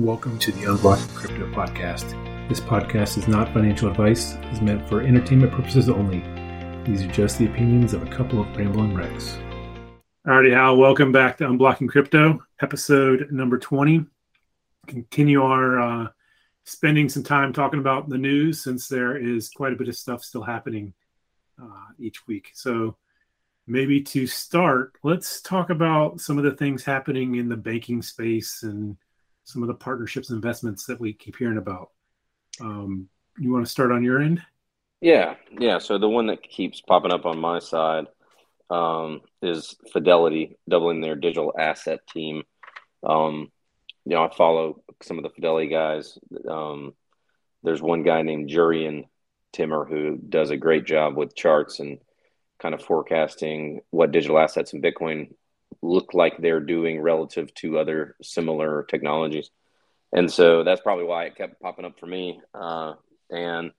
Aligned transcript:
Welcome 0.00 0.40
to 0.40 0.50
the 0.50 0.62
Unblocking 0.62 1.14
Crypto 1.14 1.48
Podcast. 1.52 2.48
This 2.48 2.58
podcast 2.58 3.16
is 3.16 3.28
not 3.28 3.52
financial 3.52 3.88
advice, 3.88 4.34
is 4.50 4.60
meant 4.60 4.88
for 4.88 5.02
entertainment 5.02 5.52
purposes 5.52 5.88
only. 5.88 6.18
These 6.84 7.04
are 7.04 7.12
just 7.12 7.38
the 7.38 7.46
opinions 7.46 7.94
of 7.94 8.02
a 8.02 8.10
couple 8.10 8.40
of 8.40 8.56
rambling 8.56 8.92
wrecks. 8.92 9.38
Alrighty, 10.26 10.52
Hal, 10.52 10.78
welcome 10.78 11.12
back 11.12 11.36
to 11.36 11.44
Unblocking 11.44 11.88
Crypto, 11.88 12.42
episode 12.60 13.30
number 13.30 13.56
20. 13.56 14.04
Continue 14.88 15.44
our 15.44 15.78
uh, 15.78 16.08
spending 16.64 17.08
some 17.08 17.22
time 17.22 17.52
talking 17.52 17.78
about 17.78 18.08
the 18.08 18.18
news 18.18 18.64
since 18.64 18.88
there 18.88 19.16
is 19.16 19.48
quite 19.48 19.72
a 19.72 19.76
bit 19.76 19.86
of 19.86 19.94
stuff 19.94 20.24
still 20.24 20.42
happening 20.42 20.92
uh, 21.62 21.86
each 22.00 22.26
week. 22.26 22.50
So, 22.54 22.96
maybe 23.68 24.02
to 24.02 24.26
start, 24.26 24.96
let's 25.04 25.40
talk 25.40 25.70
about 25.70 26.20
some 26.20 26.36
of 26.36 26.42
the 26.42 26.56
things 26.56 26.84
happening 26.84 27.36
in 27.36 27.48
the 27.48 27.56
banking 27.56 28.02
space 28.02 28.64
and 28.64 28.96
some 29.44 29.62
of 29.62 29.68
the 29.68 29.74
partnerships 29.74 30.30
investments 30.30 30.86
that 30.86 31.00
we 31.00 31.12
keep 31.12 31.36
hearing 31.36 31.58
about. 31.58 31.90
Um, 32.60 33.08
you 33.38 33.52
want 33.52 33.64
to 33.64 33.70
start 33.70 33.92
on 33.92 34.02
your 34.02 34.20
end? 34.20 34.42
Yeah, 35.00 35.34
yeah. 35.58 35.78
So 35.78 35.98
the 35.98 36.08
one 36.08 36.28
that 36.28 36.42
keeps 36.42 36.80
popping 36.80 37.12
up 37.12 37.26
on 37.26 37.38
my 37.38 37.58
side 37.58 38.06
um, 38.70 39.20
is 39.42 39.76
Fidelity 39.92 40.56
doubling 40.68 41.00
their 41.00 41.16
digital 41.16 41.52
asset 41.58 42.00
team. 42.12 42.42
Um, 43.02 43.50
you 44.04 44.14
know, 44.16 44.24
I 44.24 44.34
follow 44.34 44.82
some 45.02 45.18
of 45.18 45.24
the 45.24 45.30
Fidelity 45.30 45.68
guys. 45.68 46.18
Um, 46.48 46.94
there's 47.62 47.82
one 47.82 48.02
guy 48.02 48.22
named 48.22 48.50
Jurrien 48.50 49.04
Timmer 49.52 49.84
who 49.84 50.16
does 50.16 50.50
a 50.50 50.56
great 50.56 50.84
job 50.84 51.16
with 51.16 51.36
charts 51.36 51.80
and 51.80 51.98
kind 52.58 52.74
of 52.74 52.82
forecasting 52.82 53.80
what 53.90 54.12
digital 54.12 54.38
assets 54.38 54.72
and 54.72 54.82
Bitcoin 54.82 55.34
look 55.84 56.14
like 56.14 56.38
they're 56.38 56.60
doing 56.60 57.00
relative 57.00 57.52
to 57.54 57.78
other 57.78 58.16
similar 58.22 58.84
technologies. 58.84 59.50
And 60.12 60.30
so 60.30 60.64
that's 60.64 60.80
probably 60.80 61.04
why 61.04 61.24
it 61.24 61.36
kept 61.36 61.60
popping 61.60 61.84
up 61.84 61.98
for 61.98 62.06
me. 62.06 62.40
Uh, 62.54 62.94
and 63.30 63.72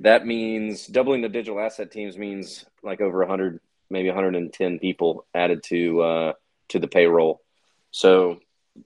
that 0.00 0.26
means 0.26 0.86
doubling 0.86 1.22
the 1.22 1.28
digital 1.28 1.60
asset 1.60 1.90
teams 1.90 2.18
means 2.18 2.66
like 2.82 3.00
over 3.00 3.18
100, 3.20 3.60
maybe 3.88 4.08
110 4.08 4.78
people 4.78 5.26
added 5.34 5.62
to 5.64 6.00
uh, 6.02 6.32
to 6.68 6.78
the 6.78 6.88
payroll. 6.88 7.42
So 7.92 8.40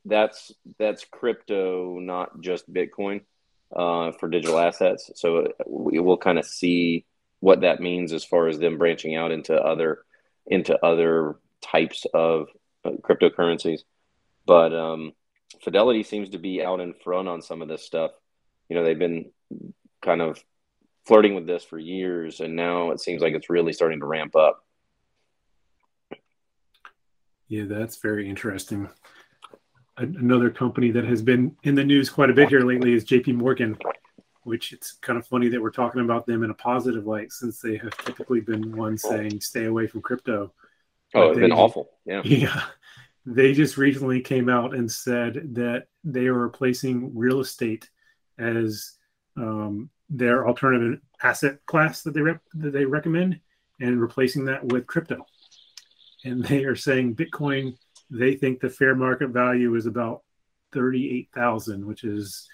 that's 0.05 0.53
that's 0.79 1.05
crypto, 1.11 1.99
not 1.99 2.41
just 2.41 2.73
Bitcoin 2.73 3.23
uh, 3.75 4.13
for 4.13 4.29
digital 4.29 4.59
assets. 4.59 5.11
So 5.17 5.53
we 5.67 5.99
will 5.99 6.19
kind 6.19 6.39
of 6.39 6.45
see 6.45 7.07
what 7.41 7.63
that 7.63 7.81
means 7.81 8.13
as 8.13 8.25
far 8.25 8.47
as 8.47 8.59
them 8.59 8.79
branching 8.79 9.17
out 9.17 9.33
into 9.33 9.55
other 9.55 10.05
into 10.47 10.79
other 10.85 11.37
types 11.63 12.07
of 12.13 12.49
cryptocurrencies. 12.85 13.81
But 14.47 14.75
um, 14.75 15.13
Fidelity 15.63 16.03
seems 16.03 16.31
to 16.31 16.39
be 16.39 16.63
out 16.63 16.81
in 16.81 16.95
front 16.95 17.29
on 17.29 17.43
some 17.43 17.63
of 17.63 17.69
this 17.69 17.85
stuff. 17.85 18.13
You 18.69 18.77
know, 18.77 18.85
they've 18.85 18.99
been 18.99 19.31
kind 20.03 20.23
of 20.23 20.43
flirting 21.07 21.35
with 21.35 21.47
this 21.47 21.65
for 21.65 21.79
years, 21.79 22.41
and 22.41 22.57
now 22.57 22.91
it 22.93 23.01
seems 23.01 23.23
like 23.23 23.35
it's 23.35 23.51
really 23.51 23.73
starting 23.73 24.01
to 24.01 24.07
ramp 24.07 24.37
up. 24.37 24.65
Yeah, 27.49 27.65
that's 27.65 27.97
very 27.97 28.29
interesting. 28.29 28.89
Another 29.97 30.51
company 30.51 30.93
that 30.93 31.05
has 31.05 31.21
been 31.21 31.57
in 31.65 31.75
the 31.75 31.85
news 31.85 32.09
quite 32.09 32.31
a 32.31 32.33
bit 32.33 32.49
here 32.49 32.61
lately 32.61 32.95
is 32.95 33.05
JP 33.05 33.35
Morgan, 33.35 33.77
which 34.45 34.73
it's 34.73 34.93
kind 34.93 35.19
of 35.19 35.27
funny 35.27 35.49
that 35.49 35.61
we're 35.61 35.71
talking 35.71 36.01
about 36.01 36.27
them 36.27 36.45
in 36.45 36.51
a 36.51 36.55
positive 36.55 37.07
light 37.07 37.33
since 37.33 37.61
they 37.61 37.77
have 37.77 37.97
typically 37.99 38.41
been 38.41 38.75
one 38.77 38.97
saying 38.97 39.41
stay 39.41 39.65
away 39.65 39.89
from 39.89 40.01
crypto. 40.01 40.53
Oh, 41.15 41.31
it's 41.31 41.39
been 41.39 41.53
awful. 41.53 41.91
Yeah. 42.05 42.23
Yeah. 42.25 42.63
They 43.27 43.53
just 43.53 43.77
recently 43.77 44.21
came 44.21 44.49
out 44.49 44.75
and 44.75 44.91
said 44.91 45.55
that 45.55 45.89
they 46.03 46.27
are 46.27 46.35
replacing 46.35 47.17
real 47.17 47.41
estate 47.41 47.91
as 48.39 48.97
um, 49.37 49.91
their 50.09 50.49
alternative 50.49 51.01
asset 51.23 51.59
class 51.67 52.03
that 52.03 52.15
they 52.15 52.23
rep- 52.23 52.43
that 52.55 52.73
they 52.73 52.87
recommend, 52.87 53.39
and 53.79 54.01
replacing 54.01 54.47
that 54.47 54.65
with 54.65 54.87
crypto. 54.87 55.27
And 56.25 56.43
they 56.45 56.65
are 56.65 56.77
saying 56.77 57.17
Bitcoin. 57.17 57.77
They 58.11 58.35
think 58.35 58.59
the 58.61 58.71
fair 58.71 58.95
market 58.95 59.29
value 59.29 59.75
is 59.75 59.85
about 59.87 60.23
thirty-eight 60.73 61.29
thousand, 61.35 61.87
which 61.87 62.05
is 62.05 62.49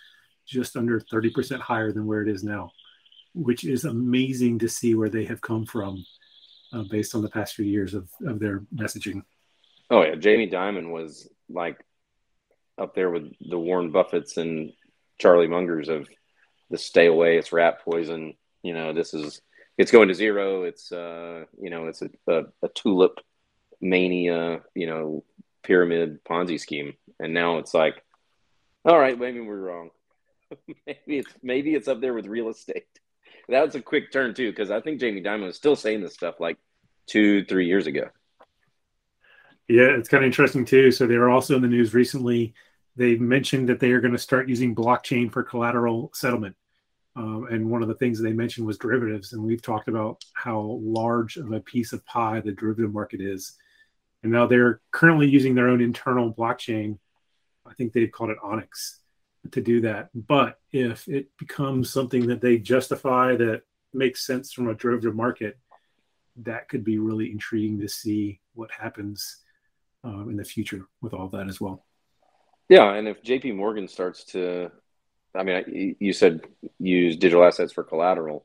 just 0.46 0.76
under 0.76 0.98
thirty 0.98 1.30
percent 1.30 1.62
higher 1.62 1.92
than 1.92 2.06
where 2.06 2.22
it 2.22 2.28
is 2.28 2.42
now, 2.42 2.72
which 3.34 3.64
is 3.64 3.84
amazing 3.84 4.58
to 4.58 4.68
see 4.68 4.96
where 4.96 5.08
they 5.08 5.24
have 5.24 5.40
come 5.40 5.64
from 5.64 6.04
uh, 6.72 6.84
based 6.90 7.14
on 7.14 7.22
the 7.22 7.28
past 7.28 7.54
few 7.54 7.64
years 7.64 7.94
of, 7.94 8.08
of 8.26 8.38
their 8.38 8.60
messaging. 8.74 9.22
Oh 9.90 10.02
yeah, 10.02 10.14
Jamie 10.16 10.50
Dimon 10.50 10.90
was 10.90 11.28
like 11.48 11.78
up 12.78 12.94
there 12.94 13.10
with 13.10 13.32
the 13.40 13.58
Warren 13.58 13.92
Buffetts 13.92 14.36
and 14.36 14.72
Charlie 15.18 15.48
Mungers 15.48 15.88
of 15.88 16.08
the 16.70 16.78
stay 16.78 17.06
away, 17.06 17.38
it's 17.38 17.52
rat 17.52 17.82
poison. 17.84 18.34
You 18.62 18.74
know, 18.74 18.92
this 18.92 19.14
is 19.14 19.40
it's 19.78 19.92
going 19.92 20.08
to 20.08 20.14
zero. 20.14 20.64
It's 20.64 20.90
uh, 20.90 21.44
you 21.60 21.70
know, 21.70 21.86
it's 21.86 22.02
a, 22.02 22.10
a, 22.28 22.42
a 22.62 22.68
tulip 22.74 23.20
mania, 23.80 24.62
you 24.74 24.86
know, 24.86 25.24
pyramid 25.62 26.24
Ponzi 26.24 26.58
scheme. 26.58 26.94
And 27.20 27.32
now 27.32 27.58
it's 27.58 27.74
like, 27.74 28.02
all 28.84 28.98
right, 28.98 29.18
maybe 29.18 29.40
we're 29.40 29.56
wrong. 29.56 29.90
maybe 30.86 31.18
it's 31.18 31.32
maybe 31.42 31.74
it's 31.74 31.88
up 31.88 32.00
there 32.00 32.14
with 32.14 32.26
real 32.26 32.48
estate 32.48 32.86
that 33.48 33.64
was 33.64 33.74
a 33.74 33.80
quick 33.80 34.12
turn 34.12 34.34
too, 34.34 34.50
because 34.50 34.70
I 34.70 34.80
think 34.80 35.00
Jamie 35.00 35.22
Dimon 35.22 35.46
was 35.46 35.56
still 35.56 35.76
saying 35.76 36.02
this 36.02 36.14
stuff 36.14 36.40
like 36.40 36.58
two, 37.06 37.44
three 37.44 37.66
years 37.66 37.86
ago. 37.86 38.08
Yeah, 39.68 39.88
it's 39.96 40.08
kind 40.08 40.24
of 40.24 40.28
interesting 40.28 40.64
too. 40.64 40.90
So 40.90 41.06
they 41.06 41.16
were 41.16 41.30
also 41.30 41.56
in 41.56 41.62
the 41.62 41.68
news 41.68 41.94
recently. 41.94 42.54
They 42.96 43.16
mentioned 43.16 43.68
that 43.68 43.80
they 43.80 43.90
are 43.90 44.00
going 44.00 44.12
to 44.12 44.18
start 44.18 44.48
using 44.48 44.74
blockchain 44.74 45.30
for 45.30 45.42
collateral 45.42 46.10
settlement. 46.14 46.56
Um, 47.14 47.46
and 47.50 47.70
one 47.70 47.82
of 47.82 47.88
the 47.88 47.94
things 47.94 48.20
they 48.20 48.32
mentioned 48.32 48.66
was 48.66 48.78
derivatives. 48.78 49.32
And 49.32 49.42
we've 49.42 49.62
talked 49.62 49.88
about 49.88 50.24
how 50.34 50.78
large 50.82 51.36
of 51.36 51.52
a 51.52 51.60
piece 51.60 51.92
of 51.92 52.04
pie 52.04 52.40
the 52.40 52.52
derivative 52.52 52.92
market 52.92 53.20
is. 53.20 53.56
And 54.22 54.32
now 54.32 54.46
they're 54.46 54.80
currently 54.90 55.28
using 55.28 55.54
their 55.54 55.68
own 55.68 55.80
internal 55.80 56.32
blockchain. 56.32 56.98
I 57.66 57.74
think 57.74 57.92
they've 57.92 58.10
called 58.10 58.30
it 58.30 58.38
Onyx 58.42 59.00
to 59.52 59.60
do 59.60 59.80
that. 59.82 60.10
But 60.14 60.58
if 60.72 61.08
it 61.08 61.28
becomes 61.38 61.92
something 61.92 62.26
that 62.28 62.40
they 62.40 62.58
justify 62.58 63.36
that 63.36 63.62
makes 63.92 64.26
sense 64.26 64.52
from 64.52 64.68
a 64.68 64.74
derivative 64.74 65.14
market, 65.14 65.58
that 66.42 66.68
could 66.68 66.84
be 66.84 66.98
really 66.98 67.30
intriguing 67.30 67.80
to 67.80 67.88
see 67.88 68.40
what 68.54 68.70
happens 68.70 69.38
um, 70.04 70.28
in 70.30 70.36
the 70.36 70.44
future 70.44 70.86
with 71.00 71.14
all 71.14 71.28
that 71.28 71.48
as 71.48 71.60
well. 71.60 71.84
Yeah, 72.68 72.92
and 72.92 73.08
if 73.08 73.22
JP 73.22 73.56
Morgan 73.56 73.88
starts 73.88 74.24
to, 74.26 74.70
I 75.34 75.42
mean, 75.42 75.96
you 76.00 76.12
said 76.12 76.42
use 76.78 77.16
digital 77.16 77.44
assets 77.44 77.72
for 77.72 77.84
collateral, 77.84 78.44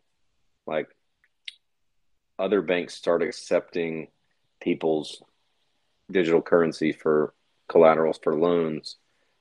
like 0.67 0.87
other 2.37 2.61
banks 2.61 2.93
start 2.93 3.21
accepting 3.21 4.07
people's 4.61 5.21
digital 6.09 6.41
currency 6.41 6.91
for 6.91 7.33
collaterals 7.67 8.19
for 8.21 8.35
loans, 8.35 8.97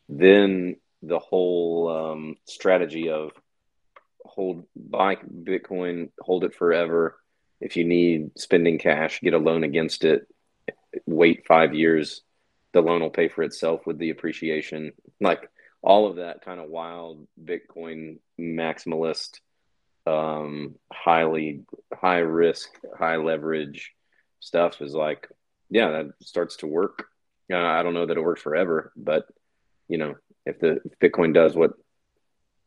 then 0.08 0.76
the 1.02 1.18
whole 1.18 1.88
um, 1.88 2.36
strategy 2.46 3.10
of 3.10 3.32
hold 4.24 4.64
buy 4.76 5.16
Bitcoin, 5.16 6.10
hold 6.20 6.44
it 6.44 6.54
forever. 6.54 7.18
If 7.60 7.76
you 7.76 7.84
need 7.84 8.38
spending 8.38 8.78
cash, 8.78 9.20
get 9.20 9.34
a 9.34 9.38
loan 9.38 9.64
against 9.64 10.04
it. 10.04 10.26
Wait 11.06 11.46
five 11.46 11.74
years, 11.74 12.22
the 12.72 12.80
loan 12.80 13.00
will 13.00 13.10
pay 13.10 13.28
for 13.28 13.42
itself 13.42 13.86
with 13.86 13.98
the 13.98 14.10
appreciation. 14.10 14.92
Like 15.20 15.50
all 15.82 16.06
of 16.06 16.16
that 16.16 16.44
kind 16.44 16.60
of 16.60 16.68
wild 16.68 17.26
Bitcoin 17.42 18.18
maximalist, 18.38 19.40
um, 20.06 20.74
highly 20.92 21.64
high 21.92 22.18
risk, 22.18 22.70
high 22.98 23.16
leverage 23.16 23.92
stuff 24.40 24.80
is 24.80 24.94
like, 24.94 25.28
yeah, 25.68 25.90
that 25.90 26.12
starts 26.22 26.56
to 26.56 26.66
work. 26.66 27.06
Uh, 27.52 27.58
I 27.58 27.82
don't 27.82 27.94
know 27.94 28.06
that 28.06 28.16
it 28.16 28.22
works 28.22 28.42
forever, 28.42 28.92
but 28.96 29.26
you 29.88 29.98
know, 29.98 30.14
if 30.50 30.58
the 30.60 30.80
if 30.84 30.98
Bitcoin 30.98 31.32
does 31.34 31.54
what 31.54 31.72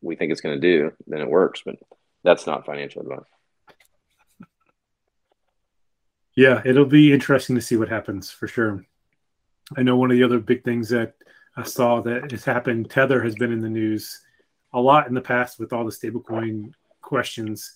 we 0.00 0.16
think 0.16 0.32
it's 0.32 0.40
going 0.40 0.60
to 0.60 0.60
do, 0.60 0.92
then 1.06 1.20
it 1.20 1.30
works. 1.30 1.62
But 1.64 1.76
that's 2.22 2.46
not 2.46 2.66
financial 2.66 3.02
advice. 3.02 3.24
Yeah, 6.36 6.62
it'll 6.64 6.84
be 6.84 7.12
interesting 7.12 7.54
to 7.54 7.62
see 7.62 7.76
what 7.76 7.88
happens 7.88 8.30
for 8.30 8.48
sure. 8.48 8.84
I 9.76 9.82
know 9.82 9.96
one 9.96 10.10
of 10.10 10.16
the 10.16 10.24
other 10.24 10.40
big 10.40 10.64
things 10.64 10.88
that 10.88 11.14
I 11.56 11.62
saw 11.62 12.00
that 12.02 12.32
has 12.32 12.44
happened. 12.44 12.90
Tether 12.90 13.22
has 13.22 13.36
been 13.36 13.52
in 13.52 13.60
the 13.60 13.68
news 13.68 14.20
a 14.72 14.80
lot 14.80 15.06
in 15.06 15.14
the 15.14 15.20
past 15.20 15.60
with 15.60 15.72
all 15.72 15.84
the 15.84 15.92
stablecoin 15.92 16.72
questions, 17.00 17.72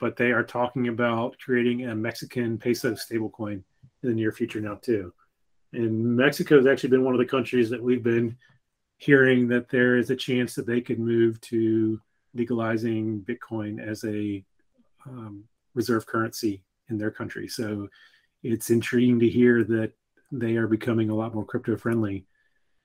but 0.00 0.16
they 0.16 0.32
are 0.32 0.42
talking 0.42 0.88
about 0.88 1.36
creating 1.38 1.86
a 1.86 1.94
Mexican 1.94 2.58
peso 2.58 2.92
stablecoin 2.94 3.62
in 4.02 4.08
the 4.08 4.14
near 4.14 4.32
future 4.32 4.60
now 4.60 4.74
too. 4.74 5.12
And 5.72 6.16
Mexico 6.16 6.56
has 6.56 6.66
actually 6.66 6.90
been 6.90 7.04
one 7.04 7.14
of 7.14 7.20
the 7.20 7.26
countries 7.26 7.70
that 7.70 7.82
we've 7.82 8.02
been 8.02 8.36
hearing 9.02 9.48
that 9.48 9.68
there 9.68 9.96
is 9.96 10.10
a 10.10 10.16
chance 10.16 10.54
that 10.54 10.64
they 10.64 10.80
could 10.80 11.00
move 11.00 11.40
to 11.40 12.00
legalizing 12.34 13.20
Bitcoin 13.20 13.84
as 13.84 14.04
a 14.04 14.44
um, 15.06 15.42
reserve 15.74 16.06
currency 16.06 16.62
in 16.88 16.98
their 16.98 17.10
country. 17.10 17.48
So 17.48 17.88
it's 18.44 18.70
intriguing 18.70 19.18
to 19.18 19.28
hear 19.28 19.64
that 19.64 19.92
they 20.30 20.54
are 20.54 20.68
becoming 20.68 21.10
a 21.10 21.16
lot 21.16 21.34
more 21.34 21.44
crypto 21.44 21.76
friendly 21.76 22.26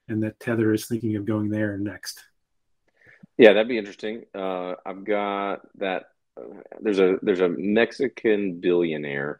and 0.08 0.24
that 0.24 0.40
Tether 0.40 0.74
is 0.74 0.88
thinking 0.88 1.16
of 1.18 1.26
going 1.26 1.50
there 1.50 1.78
next. 1.78 2.24
Yeah, 3.38 3.54
that'd 3.54 3.68
be 3.68 3.78
interesting. 3.78 4.24
Uh, 4.34 4.74
I've 4.84 5.06
got 5.06 5.60
that. 5.78 6.06
Uh, 6.36 6.62
there's 6.82 7.00
a 7.00 7.18
there's 7.22 7.42
a 7.42 7.50
Mexican 7.50 8.60
billionaire, 8.60 9.40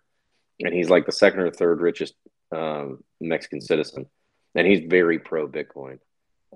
and 0.60 0.74
he's 0.74 0.90
like 0.90 1.08
the 1.08 1.12
second 1.12 1.40
or 1.40 1.50
third 1.50 1.82
richest 1.82 2.14
um, 2.52 3.04
Mexican 3.20 3.62
citizen, 3.62 4.06
and 4.54 4.68
he's 4.68 4.82
very 4.88 5.18
pro 5.18 5.48
Bitcoin, 5.48 5.98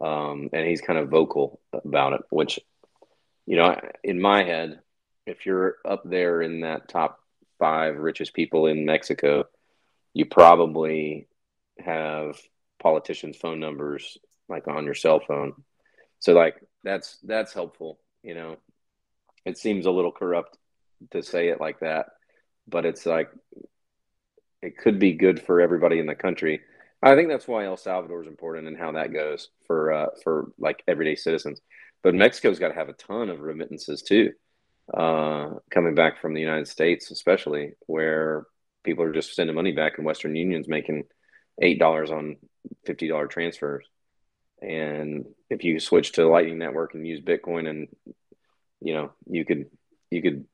um, 0.01 0.49
and 0.53 0.67
he's 0.67 0.81
kind 0.81 0.99
of 0.99 1.09
vocal 1.09 1.59
about 1.71 2.13
it. 2.13 2.21
Which, 2.29 2.59
you 3.45 3.57
know, 3.57 3.79
in 4.03 4.19
my 4.19 4.43
head, 4.43 4.79
if 5.25 5.45
you're 5.45 5.75
up 5.85 6.03
there 6.05 6.41
in 6.41 6.61
that 6.61 6.89
top 6.89 7.19
five 7.59 7.97
richest 7.97 8.33
people 8.33 8.67
in 8.67 8.85
Mexico, 8.85 9.45
you 10.13 10.25
probably 10.25 11.27
have 11.79 12.37
politicians' 12.81 13.37
phone 13.37 13.59
numbers 13.59 14.17
like 14.49 14.67
on 14.67 14.85
your 14.85 14.95
cell 14.95 15.19
phone. 15.19 15.53
So 16.19 16.33
like 16.33 16.55
that's 16.83 17.17
that's 17.23 17.53
helpful, 17.53 17.99
you 18.23 18.35
know. 18.35 18.57
It 19.45 19.57
seems 19.57 19.85
a 19.85 19.91
little 19.91 20.11
corrupt 20.11 20.57
to 21.11 21.23
say 21.23 21.49
it 21.49 21.59
like 21.59 21.79
that, 21.79 22.07
but 22.67 22.85
it's 22.85 23.05
like 23.05 23.29
it 24.61 24.77
could 24.77 24.99
be 24.99 25.13
good 25.13 25.41
for 25.41 25.61
everybody 25.61 25.99
in 25.99 26.05
the 26.05 26.15
country. 26.15 26.61
I 27.03 27.15
think 27.15 27.29
that's 27.29 27.47
why 27.47 27.65
El 27.65 27.77
Salvador 27.77 28.21
is 28.21 28.27
important 28.27 28.67
and 28.67 28.77
how 28.77 28.91
that 28.91 29.13
goes 29.13 29.49
for 29.65 29.91
uh, 29.91 30.07
for 30.23 30.51
like 30.59 30.83
everyday 30.87 31.15
citizens. 31.15 31.59
But 32.03 32.15
Mexico's 32.15 32.59
got 32.59 32.69
to 32.69 32.75
have 32.75 32.89
a 32.89 32.93
ton 32.93 33.29
of 33.29 33.41
remittances 33.41 34.01
too, 34.01 34.33
uh, 34.93 35.49
coming 35.69 35.95
back 35.95 36.21
from 36.21 36.33
the 36.33 36.41
United 36.41 36.67
States, 36.67 37.11
especially 37.11 37.73
where 37.87 38.45
people 38.83 39.03
are 39.03 39.13
just 39.13 39.35
sending 39.35 39.55
money 39.55 39.71
back, 39.71 39.97
and 39.97 40.05
Western 40.05 40.35
Union's 40.35 40.67
making 40.67 41.03
eight 41.61 41.79
dollars 41.79 42.11
on 42.11 42.37
fifty 42.85 43.07
dollar 43.07 43.27
transfers. 43.27 43.85
And 44.61 45.25
if 45.49 45.63
you 45.63 45.79
switch 45.79 46.13
to 46.13 46.27
Lightning 46.27 46.59
Network 46.59 46.93
and 46.93 47.07
use 47.07 47.21
Bitcoin, 47.21 47.67
and 47.67 47.87
you 48.79 48.93
know 48.93 49.11
you 49.25 49.43
could 49.43 49.65
you 50.11 50.21
could 50.21 50.45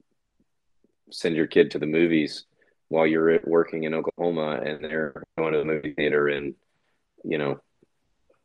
send 1.11 1.35
your 1.35 1.47
kid 1.47 1.71
to 1.71 1.79
the 1.79 1.85
movies 1.85 2.45
while 2.89 3.05
you're 3.05 3.39
working 3.43 3.83
in 3.83 3.93
Oklahoma, 3.93 4.61
and 4.63 4.83
they're 4.83 5.23
going 5.37 5.53
to 5.53 5.59
the 5.59 5.65
movie 5.65 5.93
theater 5.93 6.29
in 6.29 6.55
you 7.23 7.37
know 7.37 7.59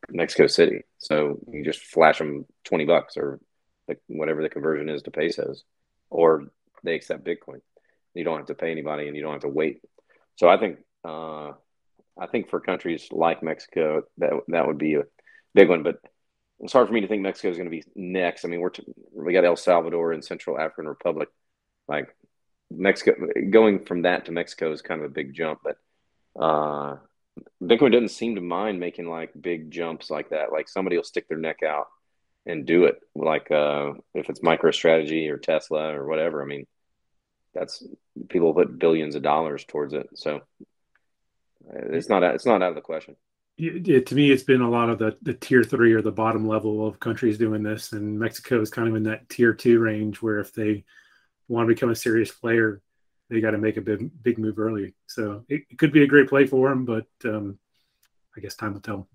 Mexico 0.08 0.46
City. 0.46 0.82
So 0.98 1.38
you 1.50 1.64
just 1.64 1.84
flash 1.84 2.18
them 2.18 2.46
twenty 2.64 2.84
bucks 2.84 3.16
or 3.16 3.40
like 3.88 4.00
whatever 4.06 4.42
the 4.42 4.48
conversion 4.48 4.88
is 4.88 5.02
to 5.02 5.10
pesos, 5.10 5.64
or 6.10 6.44
they 6.82 6.94
accept 6.94 7.24
Bitcoin. 7.24 7.60
You 8.14 8.24
don't 8.24 8.38
have 8.38 8.46
to 8.46 8.54
pay 8.54 8.70
anybody, 8.70 9.06
and 9.06 9.16
you 9.16 9.22
don't 9.22 9.32
have 9.32 9.42
to 9.42 9.48
wait. 9.48 9.80
So 10.36 10.48
I 10.48 10.58
think 10.58 10.78
uh, 11.04 11.52
I 12.18 12.26
think 12.30 12.50
for 12.50 12.60
countries 12.60 13.08
like 13.10 13.42
Mexico, 13.42 14.02
that 14.18 14.32
that 14.48 14.66
would 14.66 14.78
be 14.78 14.94
a 14.94 15.04
big 15.54 15.68
one. 15.68 15.82
But 15.82 15.96
it's 16.60 16.72
hard 16.72 16.88
for 16.88 16.94
me 16.94 17.00
to 17.00 17.08
think 17.08 17.22
Mexico 17.22 17.50
is 17.50 17.56
going 17.56 17.70
to 17.70 17.76
be 17.76 17.84
next. 17.94 18.44
I 18.44 18.48
mean, 18.48 18.60
we're 18.60 18.70
t- 18.70 18.84
we 19.12 19.32
got 19.32 19.44
El 19.44 19.56
Salvador 19.56 20.12
and 20.12 20.24
Central 20.24 20.58
African 20.58 20.86
Republic. 20.86 21.28
Like 21.88 22.14
Mexico, 22.76 23.28
going 23.50 23.84
from 23.84 24.02
that 24.02 24.26
to 24.26 24.32
Mexico 24.32 24.72
is 24.72 24.82
kind 24.82 25.00
of 25.00 25.10
a 25.10 25.14
big 25.14 25.34
jump. 25.34 25.60
But 25.64 25.78
uh, 26.40 26.96
Bitcoin 27.62 27.92
doesn't 27.92 28.08
seem 28.08 28.34
to 28.34 28.40
mind 28.40 28.80
making 28.80 29.08
like 29.08 29.30
big 29.38 29.70
jumps 29.70 30.10
like 30.10 30.30
that. 30.30 30.52
Like 30.52 30.69
somebody 30.69 30.96
will 30.96 31.04
stick 31.04 31.28
their 31.28 31.38
neck 31.38 31.62
out 31.62 31.88
and 32.46 32.66
do 32.66 32.84
it. 32.84 33.00
Like 33.14 33.50
uh, 33.50 33.92
if 34.14 34.28
it's 34.28 34.40
MicroStrategy 34.40 35.30
or 35.30 35.38
Tesla 35.38 35.94
or 35.94 36.06
whatever. 36.06 36.42
I 36.42 36.46
mean, 36.46 36.66
that's 37.54 37.84
people 38.28 38.54
put 38.54 38.78
billions 38.78 39.14
of 39.14 39.22
dollars 39.22 39.64
towards 39.64 39.94
it. 39.94 40.08
So 40.14 40.40
it's 41.70 42.08
not 42.08 42.22
it's 42.22 42.46
not 42.46 42.62
out 42.62 42.70
of 42.70 42.75
the 42.75 42.80
question. 42.80 43.16
To 43.58 44.14
me, 44.14 44.30
it's 44.30 44.42
been 44.42 44.62
a 44.62 44.70
lot 44.70 44.88
of 44.88 44.98
the, 44.98 45.16
the 45.22 45.34
tier 45.34 45.62
three 45.62 45.92
or 45.92 46.00
the 46.00 46.10
bottom 46.10 46.48
level 46.48 46.86
of 46.86 46.98
countries 46.98 47.38
doing 47.38 47.62
this, 47.62 47.92
and 47.92 48.18
Mexico 48.18 48.60
is 48.60 48.70
kind 48.70 48.88
of 48.88 48.96
in 48.96 49.02
that 49.04 49.28
tier 49.28 49.52
two 49.52 49.78
range 49.78 50.22
where 50.22 50.40
if 50.40 50.52
they 50.52 50.84
want 51.48 51.68
to 51.68 51.74
become 51.74 51.90
a 51.90 51.96
serious 51.96 52.30
player, 52.30 52.80
they 53.30 53.40
got 53.40 53.52
to 53.52 53.58
make 53.58 53.76
a 53.76 53.80
big 53.80 54.10
big 54.22 54.38
move 54.38 54.58
early. 54.58 54.94
So 55.06 55.44
it, 55.48 55.62
it, 55.70 55.78
could 55.78 55.92
be 55.92 56.02
a 56.02 56.06
great 56.06 56.28
play 56.28 56.46
for 56.46 56.68
them, 56.68 56.84
but 56.84 57.06
um, 57.24 57.58
I 58.36 58.40
guess 58.40 58.54
time 58.54 58.74
will 58.74 58.80
tell. 58.80 59.08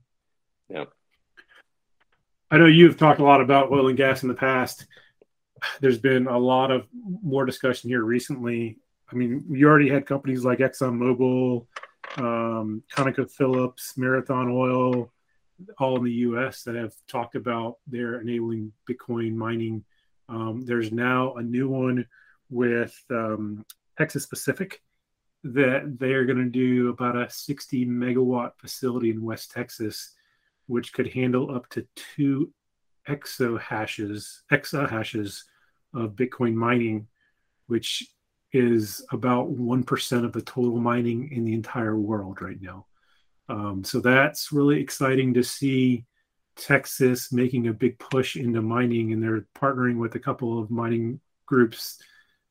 Yeah. 0.69 0.85
I 2.49 2.57
know 2.57 2.65
you've 2.65 2.97
talked 2.97 3.19
a 3.19 3.23
lot 3.23 3.41
about 3.41 3.71
oil 3.71 3.89
and 3.89 3.97
gas 3.97 4.23
in 4.23 4.29
the 4.29 4.33
past. 4.33 4.85
There's 5.81 5.97
been 5.97 6.27
a 6.27 6.37
lot 6.37 6.71
of 6.71 6.87
more 6.93 7.45
discussion 7.45 7.89
here 7.89 8.03
recently. 8.03 8.77
I 9.11 9.15
mean, 9.15 9.45
you 9.49 9.67
already 9.67 9.89
had 9.89 10.05
companies 10.05 10.45
like 10.45 10.59
ExxonMobil, 10.59 11.65
um, 12.17 12.83
ConocoPhillips, 12.93 13.97
Marathon 13.97 14.49
Oil, 14.49 15.11
all 15.77 15.97
in 15.97 16.03
the 16.03 16.11
U.S. 16.11 16.63
that 16.63 16.75
have 16.75 16.93
talked 17.07 17.35
about 17.35 17.77
their 17.87 18.19
enabling 18.19 18.71
Bitcoin 18.89 19.35
mining. 19.35 19.83
Um, 20.29 20.65
there's 20.65 20.91
now 20.91 21.33
a 21.35 21.43
new 21.43 21.69
one 21.69 22.05
with 22.49 22.95
um, 23.09 23.65
Texas 23.97 24.25
Pacific 24.25 24.81
that 25.43 25.97
they're 25.99 26.25
going 26.25 26.37
to 26.37 26.49
do 26.49 26.89
about 26.89 27.15
a 27.15 27.29
60 27.29 27.85
megawatt 27.85 28.51
facility 28.57 29.09
in 29.09 29.23
West 29.23 29.51
Texas, 29.51 30.13
which 30.67 30.93
could 30.93 31.07
handle 31.07 31.55
up 31.55 31.69
to 31.69 31.87
two 31.95 32.51
exo 33.07 33.59
hashes, 33.59 34.43
exa 34.51 34.89
hashes 34.89 35.45
of 35.93 36.15
Bitcoin 36.15 36.53
mining, 36.53 37.07
which 37.67 38.05
is 38.53 39.05
about 39.11 39.49
1% 39.53 40.25
of 40.25 40.33
the 40.33 40.41
total 40.41 40.79
mining 40.79 41.31
in 41.31 41.45
the 41.45 41.53
entire 41.53 41.97
world 41.97 42.41
right 42.41 42.61
now. 42.61 42.85
Um, 43.49 43.83
so 43.83 43.99
that's 43.99 44.51
really 44.51 44.81
exciting 44.81 45.33
to 45.35 45.43
see 45.43 46.05
Texas 46.57 47.31
making 47.31 47.67
a 47.67 47.73
big 47.73 47.99
push 47.99 48.35
into 48.35 48.61
mining, 48.61 49.13
and 49.13 49.21
they're 49.21 49.45
partnering 49.55 49.97
with 49.97 50.15
a 50.15 50.19
couple 50.19 50.59
of 50.59 50.69
mining 50.71 51.19
groups 51.45 52.01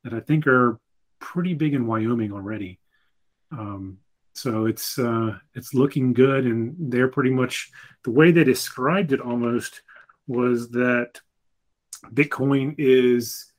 that 0.05 0.14
I 0.14 0.20
think 0.20 0.47
are 0.47 0.79
pretty 1.19 1.55
big 1.55 1.75
in 1.75 1.87
Wyoming 1.87 2.32
already. 2.32 2.79
Um, 3.50 3.99
so 4.35 4.67
it's 4.67 4.99
uh, 4.99 5.38
it's 5.55 5.75
looking 5.75 6.12
good, 6.12 6.44
and 6.44 6.75
they're 6.79 7.08
pretty 7.08 7.31
much 7.31 7.70
the 8.05 8.11
way 8.11 8.31
they 8.31 8.44
described 8.44 9.12
it 9.12 9.20
almost 9.20 9.82
was 10.26 10.70
that 10.70 11.20
Bitcoin 12.12 12.75
is 12.79 13.52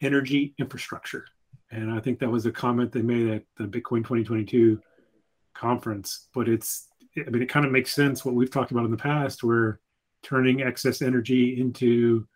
energy 0.00 0.54
infrastructure. 0.58 1.26
And 1.70 1.90
I 1.90 2.00
think 2.00 2.18
that 2.18 2.30
was 2.30 2.46
a 2.46 2.52
comment 2.52 2.92
they 2.92 3.02
made 3.02 3.28
at 3.28 3.42
the 3.56 3.64
Bitcoin 3.64 3.98
2022 3.98 4.80
conference. 5.54 6.28
But 6.34 6.48
it's, 6.48 6.88
I 7.26 7.30
mean, 7.30 7.42
it 7.42 7.48
kind 7.48 7.66
of 7.66 7.72
makes 7.72 7.92
sense 7.92 8.24
what 8.24 8.34
we've 8.34 8.50
talked 8.50 8.70
about 8.70 8.84
in 8.84 8.90
the 8.90 8.96
past, 8.96 9.42
where 9.42 9.80
turning 10.22 10.62
excess 10.62 11.02
energy 11.02 11.60
into 11.60 12.26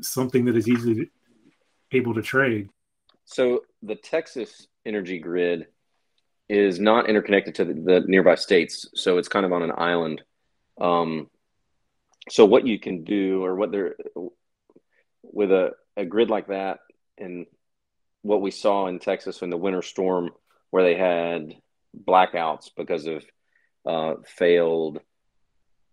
something 0.00 0.44
that 0.44 0.56
is 0.56 0.68
easily 0.68 1.10
able 1.92 2.14
to 2.14 2.22
trade. 2.22 2.68
So 3.24 3.62
the 3.82 3.96
Texas 3.96 4.66
energy 4.84 5.18
grid 5.18 5.66
is 6.48 6.80
not 6.80 7.08
interconnected 7.08 7.54
to 7.56 7.64
the, 7.64 7.74
the 7.74 8.00
nearby 8.06 8.34
states, 8.34 8.88
so 8.94 9.18
it's 9.18 9.28
kind 9.28 9.46
of 9.46 9.52
on 9.52 9.62
an 9.62 9.72
island. 9.76 10.22
Um, 10.80 11.28
so 12.28 12.44
what 12.44 12.66
you 12.66 12.78
can 12.78 13.04
do, 13.04 13.44
or 13.44 13.54
what 13.54 13.70
they're 13.70 13.94
with 15.22 15.52
a, 15.52 15.72
a 15.96 16.04
grid 16.04 16.30
like 16.30 16.48
that, 16.48 16.78
and 17.18 17.46
what 18.22 18.42
we 18.42 18.50
saw 18.50 18.86
in 18.86 18.98
Texas 18.98 19.42
in 19.42 19.50
the 19.50 19.56
winter 19.56 19.82
storm, 19.82 20.30
where 20.70 20.82
they 20.82 20.96
had 20.96 21.54
blackouts 22.06 22.70
because 22.76 23.06
of 23.06 23.24
uh, 23.86 24.14
failed 24.26 25.00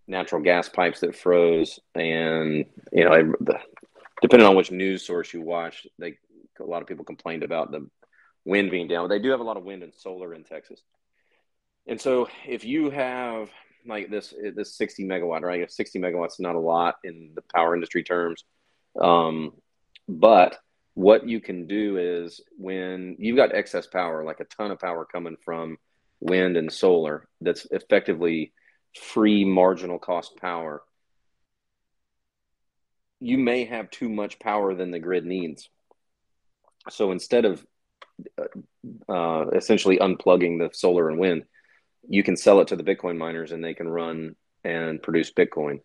natural 0.08 0.42
gas 0.42 0.70
pipes 0.70 1.02
that 1.02 1.16
froze, 1.16 1.80
and 1.96 2.66
you 2.92 3.04
know, 3.04 3.34
the, 3.42 3.60
depending 4.22 4.48
on 4.48 4.56
which 4.56 4.72
news 4.72 5.06
source 5.06 5.34
you 5.34 5.42
watch, 5.42 5.86
they 6.00 6.18
a 6.60 6.64
lot 6.64 6.82
of 6.82 6.88
people 6.88 7.06
complained 7.06 7.44
about 7.44 7.72
the 7.72 7.88
wind 8.46 8.72
being 8.72 8.88
down. 8.88 9.10
They 9.10 9.20
do 9.20 9.30
have 9.30 9.40
a 9.40 9.44
lot 9.44 9.58
of 9.58 9.64
wind 9.64 9.84
and 9.84 9.94
solar 9.94 10.34
in 10.34 10.44
Texas, 10.44 10.82
and 11.88 12.00
so 12.00 12.28
if 12.48 12.64
you 12.64 12.90
have 12.90 13.50
like 13.86 14.10
this 14.10 14.34
this 14.56 14.76
60 14.76 15.06
megawatt, 15.06 15.42
right? 15.42 15.72
60 15.72 16.00
megawatts 16.00 16.34
is 16.34 16.40
not 16.40 16.56
a 16.56 16.60
lot 16.60 16.96
in 17.04 17.32
the 17.36 17.44
power 17.54 17.74
industry 17.74 18.04
terms, 18.04 18.44
um, 19.02 19.54
but 20.08 20.58
what 20.94 21.28
you 21.28 21.40
can 21.40 21.68
do 21.68 21.98
is 21.98 22.42
when 22.58 23.16
you've 23.20 23.38
got 23.38 23.54
excess 23.54 23.86
power, 23.86 24.24
like 24.24 24.40
a 24.40 24.46
ton 24.46 24.72
of 24.72 24.80
power 24.80 25.06
coming 25.06 25.38
from 25.46 25.78
wind 26.20 26.58
and 26.58 26.72
solar, 26.72 27.28
that's 27.42 27.66
effectively 27.72 28.54
free 28.96 29.46
marginal 29.46 30.00
cost 30.00 30.38
power, 30.38 30.82
you 33.20 33.38
may 33.38 33.66
have 33.66 33.90
too 33.90 34.10
much 34.10 34.40
power 34.40 34.76
than 34.76 34.92
the 34.92 35.00
grid 35.00 35.26
needs. 35.26 35.70
So 36.90 37.12
instead 37.12 37.46
of 37.46 37.66
uh, 38.38 39.12
uh 39.12 39.50
essentially 39.54 39.98
unplugging 39.98 40.60
the 40.60 40.70
solar 40.74 41.10
and 41.10 41.20
wind, 41.20 41.44
you 42.08 42.24
can 42.24 42.38
sell 42.38 42.62
it 42.62 42.70
to 42.70 42.76
the 42.76 42.84
Bitcoin 42.84 43.18
miners 43.18 43.52
and 43.52 43.64
they 43.64 43.74
can 43.74 43.88
run 43.88 44.36
and 44.64 45.02
produce 45.02 45.32
Bitcoin. 45.32 45.80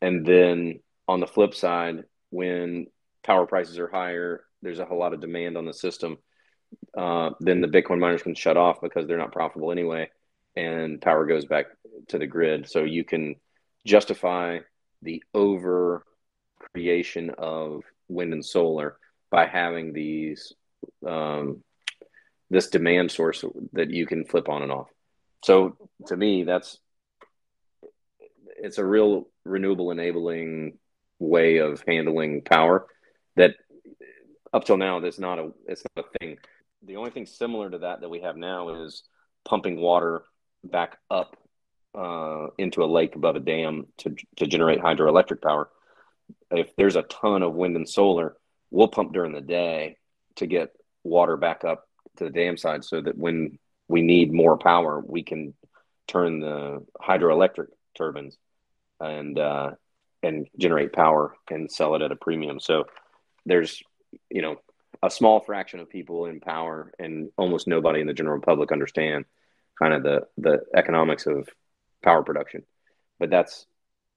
And 0.00 0.24
then 0.24 0.80
on 1.06 1.20
the 1.20 1.26
flip 1.26 1.54
side, 1.54 2.04
when 2.30 2.86
power 3.22 3.46
prices 3.46 3.78
are 3.78 3.88
higher, 3.88 4.44
there's 4.62 4.78
a 4.78 4.84
whole 4.84 4.98
lot 4.98 5.12
of 5.12 5.20
demand 5.20 5.56
on 5.56 5.64
the 5.64 5.74
system, 5.74 6.18
uh, 6.96 7.30
then 7.40 7.60
the 7.60 7.68
Bitcoin 7.68 7.98
miners 7.98 8.22
can 8.22 8.34
shut 8.34 8.56
off 8.56 8.80
because 8.80 9.06
they're 9.06 9.18
not 9.18 9.32
profitable 9.32 9.72
anyway, 9.72 10.10
and 10.56 11.00
power 11.00 11.26
goes 11.26 11.44
back 11.44 11.66
to 12.08 12.18
the 12.18 12.26
grid. 12.26 12.68
So 12.68 12.84
you 12.84 13.04
can 13.04 13.36
justify 13.86 14.58
the 15.02 15.22
over 15.32 16.04
creation 16.58 17.30
of 17.38 17.82
wind 18.08 18.32
and 18.32 18.44
solar 18.44 18.96
by 19.30 19.46
having 19.46 19.92
these 19.92 20.52
um, 21.06 21.62
this 22.50 22.68
demand 22.68 23.10
source 23.10 23.44
that 23.72 23.90
you 23.90 24.06
can 24.06 24.24
flip 24.24 24.48
on 24.48 24.62
and 24.62 24.72
off. 24.72 24.88
So 25.44 25.76
to 26.08 26.16
me, 26.16 26.44
that's 26.44 26.78
it's 28.62 28.78
a 28.78 28.84
real 28.84 29.28
renewable 29.44 29.90
enabling 29.90 30.78
way 31.18 31.58
of 31.58 31.82
handling 31.86 32.42
power 32.42 32.86
that 33.36 33.54
up 34.52 34.64
till 34.64 34.76
now 34.76 35.00
that's 35.00 35.18
not 35.18 35.38
a 35.38 35.50
it's 35.66 35.82
not 35.96 36.04
a 36.04 36.18
thing. 36.18 36.36
The 36.86 36.96
only 36.96 37.10
thing 37.10 37.26
similar 37.26 37.70
to 37.70 37.78
that 37.78 38.00
that 38.00 38.08
we 38.08 38.20
have 38.20 38.36
now 38.36 38.82
is 38.84 39.02
pumping 39.44 39.76
water 39.80 40.24
back 40.64 40.98
up 41.10 41.36
uh, 41.94 42.48
into 42.58 42.82
a 42.82 42.86
lake 42.86 43.16
above 43.16 43.36
a 43.36 43.40
dam 43.40 43.86
to 43.98 44.14
to 44.36 44.46
generate 44.46 44.80
hydroelectric 44.80 45.42
power. 45.42 45.68
If 46.50 46.74
there's 46.76 46.96
a 46.96 47.02
ton 47.02 47.42
of 47.42 47.54
wind 47.54 47.76
and 47.76 47.88
solar, 47.88 48.36
we'll 48.70 48.88
pump 48.88 49.12
during 49.12 49.32
the 49.32 49.40
day 49.40 49.96
to 50.36 50.46
get 50.46 50.70
water 51.04 51.36
back 51.36 51.64
up 51.64 51.84
to 52.16 52.24
the 52.24 52.30
dam 52.30 52.56
side 52.56 52.84
so 52.84 53.00
that 53.00 53.16
when 53.16 53.58
we 53.88 54.02
need 54.02 54.32
more 54.32 54.56
power, 54.56 55.02
we 55.04 55.22
can 55.22 55.54
turn 56.06 56.40
the 56.40 56.84
hydroelectric 57.00 57.66
turbines 57.96 58.36
and 59.00 59.38
uh, 59.38 59.70
and 60.22 60.46
generate 60.58 60.92
power 60.92 61.34
and 61.50 61.70
sell 61.70 61.94
it 61.94 62.02
at 62.02 62.12
a 62.12 62.16
premium. 62.16 62.60
So 62.60 62.84
there's 63.46 63.82
you 64.28 64.42
know 64.42 64.56
a 65.02 65.10
small 65.10 65.40
fraction 65.40 65.80
of 65.80 65.88
people 65.88 66.26
in 66.26 66.40
power 66.40 66.92
and 66.98 67.30
almost 67.36 67.66
nobody 67.66 68.00
in 68.00 68.06
the 68.06 68.12
general 68.12 68.40
public 68.40 68.72
understand 68.72 69.24
kind 69.78 69.94
of 69.94 70.02
the 70.02 70.26
the 70.38 70.60
economics 70.74 71.26
of 71.26 71.48
power 72.02 72.22
production. 72.22 72.62
But 73.18 73.30
that's 73.30 73.66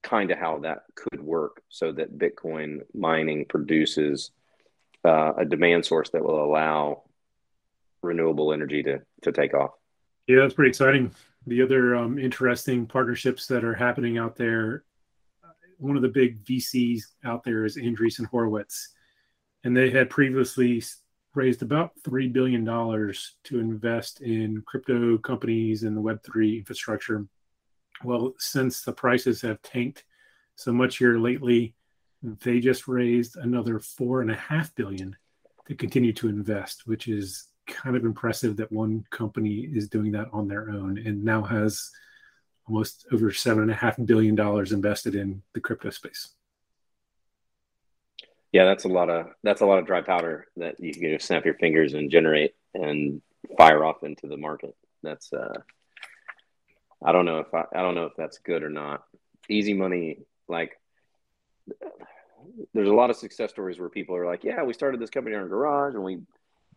kind 0.03 0.31
of 0.31 0.37
how 0.37 0.59
that 0.59 0.83
could 0.95 1.21
work 1.21 1.61
so 1.69 1.91
that 1.93 2.17
Bitcoin 2.17 2.81
mining 2.93 3.45
produces 3.45 4.31
uh, 5.05 5.33
a 5.37 5.45
demand 5.45 5.85
source 5.85 6.09
that 6.11 6.23
will 6.23 6.43
allow 6.43 7.03
renewable 8.01 8.53
energy 8.53 8.83
to, 8.83 9.01
to 9.21 9.31
take 9.31 9.53
off. 9.53 9.71
Yeah, 10.27 10.41
that's 10.41 10.53
pretty 10.53 10.69
exciting. 10.69 11.13
The 11.47 11.61
other 11.61 11.95
um, 11.95 12.19
interesting 12.19 12.85
partnerships 12.85 13.47
that 13.47 13.63
are 13.63 13.73
happening 13.73 14.17
out 14.17 14.35
there, 14.35 14.83
one 15.77 15.95
of 15.95 16.01
the 16.01 16.09
big 16.09 16.43
VCs 16.45 17.03
out 17.25 17.43
there 17.43 17.65
is 17.65 17.77
Andreessen 17.77 18.25
Horowitz, 18.25 18.89
and 19.63 19.75
they 19.75 19.89
had 19.89 20.10
previously 20.10 20.84
raised 21.34 21.62
about 21.62 21.91
$3 22.03 22.32
billion 22.32 22.65
to 22.65 23.60
invest 23.60 24.22
in 24.22 24.62
crypto 24.65 25.17
companies 25.17 25.84
and 25.84 25.98
the 25.98 26.01
Web3 26.01 26.60
infrastructure. 26.60 27.25
Well, 28.03 28.34
since 28.38 28.82
the 28.82 28.93
prices 28.93 29.41
have 29.41 29.62
tanked 29.62 30.03
so 30.55 30.72
much 30.72 30.98
here 30.98 31.17
lately, 31.17 31.75
they 32.22 32.60
just 32.60 32.88
raised 32.88 33.38
another 33.38 33.79
four 33.79 34.22
and 34.22 34.32
a 34.32 34.36
half 34.36 34.74
billion 34.75 35.15
to 35.67 35.75
continue 35.75 36.13
to 36.13 36.29
invest, 36.29 36.86
which 36.86 37.08
is 37.08 37.48
kind 37.65 37.96
of 37.96 38.05
impressive 38.05 38.58
that 38.58 38.72
one 38.72 39.05
company 39.10 39.70
is 39.74 39.88
doing 39.88 40.12
that 40.12 40.27
on 40.34 40.48
their 40.48 40.70
own 40.70 40.98
and 40.98 41.24
now 41.24 41.41
has 41.41 41.89
almost 42.67 43.05
over 43.12 43.32
seven 43.32 43.63
and 43.63 43.72
a 43.72 43.75
half 43.75 43.98
billion 44.05 44.36
dollars 44.36 44.72
invested 44.72 45.15
in 45.15 45.41
the 45.53 45.60
crypto 45.60 45.89
space. 45.89 46.34
Yeah, 48.53 48.65
that's 48.65 48.86
a 48.86 48.89
lot 48.89 49.10
of 49.10 49.27
that's 49.43 49.62
a 49.62 49.65
lot 49.65 49.79
of 49.79 49.88
dry 49.88 50.01
powder 50.01 50.45
that 50.57 50.79
you 50.79 50.93
can 50.93 51.19
snap 51.19 51.43
your 51.43 51.55
fingers 51.55 51.95
and 51.95 52.12
generate 52.12 52.53
and 52.75 53.22
fire 53.57 53.83
off 53.83 54.03
into 54.03 54.27
the 54.27 54.38
market. 54.38 54.75
That's 55.01 55.33
uh 55.33 55.55
I 57.03 57.12
don't 57.12 57.25
know 57.25 57.39
if 57.39 57.53
I, 57.53 57.65
I 57.75 57.81
don't 57.81 57.95
know 57.95 58.05
if 58.05 58.13
that's 58.15 58.38
good 58.38 58.63
or 58.63 58.69
not. 58.69 59.03
Easy 59.50 59.74
money 59.74 60.19
like 60.48 60.79
there's 62.74 62.89
a 62.89 62.93
lot 62.93 63.10
of 63.10 63.15
success 63.15 63.50
stories 63.50 63.79
where 63.79 63.89
people 63.89 64.15
are 64.15 64.25
like, 64.25 64.43
yeah, 64.43 64.63
we 64.63 64.74
started 64.74 65.00
this 65.00 65.10
company 65.10 65.36
in 65.36 65.41
our 65.41 65.48
garage 65.48 65.95
and 65.95 66.03
we, 66.03 66.19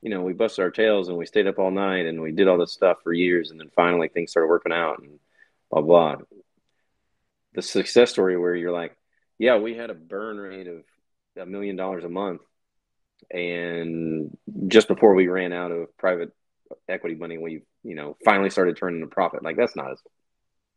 you 0.01 0.11
know, 0.11 0.23
we 0.23 0.33
busted 0.33 0.63
our 0.63 0.71
tails 0.71 1.09
and 1.09 1.19
we 1.19 1.27
stayed 1.27 1.47
up 1.47 1.59
all 1.59 1.71
night 1.71 2.07
and 2.07 2.23
we 2.23 2.33
did 2.33 2.49
all 2.49 2.59
this 2.59 2.73
stuff 2.73 2.99
for 3.03 3.13
years. 3.13 3.51
And 3.51 3.61
then 3.61 3.71
finally 3.75 4.09
things 4.09 4.31
started 4.31 4.49
working 4.49 4.73
out 4.73 5.01
and 5.01 5.19
blah, 5.71 5.83
blah. 5.83 6.17
The 7.55 7.63
success 7.63 8.11
story 8.11 8.39
where 8.39 8.55
you're 8.55 8.73
like, 8.73 8.97
yeah, 9.39 9.59
we 9.59 9.75
had 9.75 9.91
a 9.91 9.95
burn 9.95 10.39
rate 10.39 10.69
of 10.69 10.85
a 11.37 11.47
million 11.47 11.77
dollars 11.77 12.05
a 12.05 12.09
month. 12.09 12.43
And 13.31 14.37
just 14.69 14.89
before 14.89 15.15
we 15.15 15.29
ran 15.29 15.53
out 15.53 15.73
of 15.73 15.97
private 15.97 16.33
equity 16.89 17.15
money, 17.15 17.39
we, 17.39 17.63
you 17.83 17.95
know, 17.95 18.17
finally 18.25 18.51
started 18.51 18.77
turning 18.77 19.03
a 19.03 19.07
profit. 19.07 19.43
Like 19.43 19.57
that's 19.57 19.77
not 19.77 19.93
as, 19.93 19.99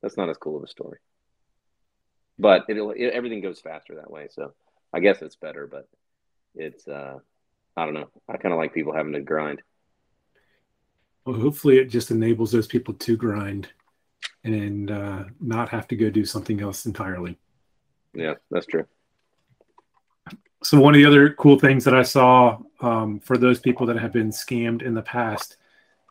that's 0.02 0.18
not 0.18 0.30
as 0.30 0.38
cool 0.38 0.58
of 0.58 0.64
a 0.64 0.68
story 0.68 1.00
but 2.40 2.66
it'll 2.70 2.92
it, 2.92 3.08
everything 3.08 3.42
goes 3.42 3.60
faster 3.60 3.96
that 3.96 4.10
way. 4.10 4.28
So 4.32 4.54
I 4.94 5.02
guess 5.02 5.22
it's 5.22 5.36
better, 5.36 5.68
but 5.68 5.88
it's 6.56 6.88
uh, 6.88 7.20
I 7.76 7.86
don't 7.86 7.94
know. 7.94 8.10
I 8.28 8.38
kind 8.38 8.54
of 8.54 8.58
like 8.58 8.74
people 8.74 8.94
having 8.94 9.14
to 9.14 9.22
grind. 9.22 9.62
Well, 11.26 11.40
hopefully, 11.40 11.78
it 11.78 11.90
just 11.90 12.10
enables 12.10 12.52
those 12.52 12.66
people 12.66 12.94
to 12.96 13.18
grind 13.18 13.68
and 14.44 14.90
uh, 14.90 15.26
not 15.40 15.70
have 15.70 15.88
to 15.90 15.96
go 15.96 16.10
do 16.10 16.26
something 16.26 16.62
else 16.62 16.86
entirely. 16.86 17.38
Yeah, 18.14 18.36
that's 18.50 18.66
true. 18.66 18.88
So 20.62 20.80
one 20.80 20.94
of 20.94 21.00
the 21.00 21.06
other 21.06 21.34
cool 21.34 21.58
things 21.58 21.86
that 21.86 21.96
I 21.96 22.04
saw 22.04 22.60
um, 22.82 23.20
for 23.22 23.38
those 23.38 23.60
people 23.60 23.86
that 23.88 23.98
have 23.98 24.12
been 24.12 24.30
scammed 24.30 24.82
in 24.82 24.94
the 24.94 25.02
past, 25.02 25.56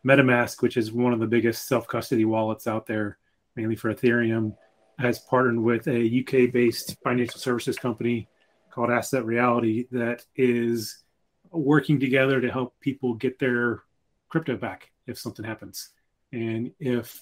MetaMask, 0.07 0.63
which 0.63 0.79
is 0.79 0.91
one 0.91 1.13
of 1.13 1.21
the 1.21 1.27
biggest 1.27 1.69
self 1.69 1.87
custody 1.87 2.25
wallets 2.25 2.67
out 2.67 2.87
there, 2.87 3.19
mainly 3.57 3.77
for 3.77 3.93
Ethereum, 3.93 4.57
has 4.99 5.19
partnered 5.19 5.59
with 5.59 5.87
a 5.87 6.21
UK 6.21 6.51
based 6.53 6.97
financial 7.05 7.39
services 7.39 7.79
company 7.79 8.27
called 8.71 8.91
Asset 8.91 9.25
Reality 9.25 9.87
that 9.91 10.25
is 10.35 11.03
working 11.51 12.01
together 12.01 12.41
to 12.41 12.51
help 12.51 12.79
people 12.81 13.15
get 13.15 13.39
their 13.39 13.83
crypto 14.29 14.57
back 14.57 14.91
if 15.07 15.19
something 15.19 15.45
happens. 15.45 15.91
And 16.33 16.73
if 16.79 17.21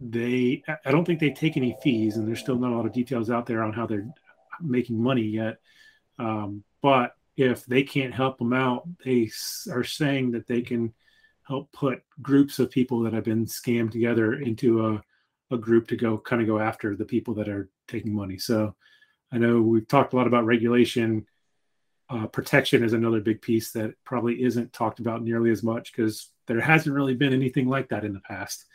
they, 0.00 0.62
I 0.84 0.90
don't 0.90 1.04
think 1.04 1.20
they 1.20 1.30
take 1.30 1.56
any 1.56 1.76
fees, 1.82 2.16
and 2.16 2.26
there's 2.26 2.40
still 2.40 2.58
not 2.58 2.72
a 2.72 2.76
lot 2.76 2.86
of 2.86 2.92
details 2.92 3.30
out 3.30 3.46
there 3.46 3.62
on 3.62 3.72
how 3.72 3.86
they're 3.86 4.08
making 4.60 5.02
money 5.02 5.22
yet. 5.22 5.58
Um, 6.18 6.64
but 6.82 7.14
if 7.36 7.64
they 7.66 7.82
can't 7.82 8.14
help 8.14 8.38
them 8.38 8.52
out, 8.52 8.86
they 9.04 9.30
are 9.70 9.84
saying 9.84 10.32
that 10.32 10.46
they 10.46 10.62
can 10.62 10.94
help 11.42 11.72
put 11.72 12.02
groups 12.22 12.58
of 12.58 12.70
people 12.70 13.00
that 13.00 13.12
have 13.12 13.24
been 13.24 13.46
scammed 13.46 13.90
together 13.90 14.34
into 14.34 14.86
a 14.86 15.02
a 15.50 15.58
group 15.58 15.88
to 15.88 15.96
go 15.96 16.18
kind 16.18 16.42
of 16.42 16.48
go 16.48 16.58
after 16.58 16.96
the 16.96 17.04
people 17.04 17.34
that 17.34 17.48
are 17.48 17.70
taking 17.88 18.14
money. 18.14 18.38
So 18.38 18.74
I 19.32 19.38
know 19.38 19.60
we've 19.60 19.88
talked 19.88 20.12
a 20.12 20.16
lot 20.16 20.26
about 20.26 20.46
regulation. 20.46 21.26
Uh, 22.10 22.26
protection 22.26 22.84
is 22.84 22.92
another 22.92 23.20
big 23.20 23.40
piece 23.42 23.72
that 23.72 23.94
probably 24.04 24.42
isn't 24.42 24.72
talked 24.72 25.00
about 25.00 25.22
nearly 25.22 25.50
as 25.50 25.62
much 25.62 25.92
because 25.92 26.30
there 26.46 26.60
hasn't 26.60 26.94
really 26.94 27.14
been 27.14 27.32
anything 27.32 27.68
like 27.68 27.88
that 27.88 28.04
in 28.04 28.12
the 28.12 28.20
past, 28.20 28.66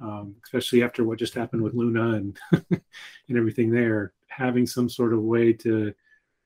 um, 0.00 0.34
especially 0.44 0.82
after 0.82 1.04
what 1.04 1.18
just 1.18 1.34
happened 1.34 1.62
with 1.62 1.74
Luna 1.74 2.12
and 2.12 2.38
and 2.70 3.38
everything 3.38 3.70
there. 3.70 4.12
Having 4.28 4.66
some 4.66 4.88
sort 4.88 5.12
of 5.12 5.22
way 5.22 5.52
to 5.52 5.94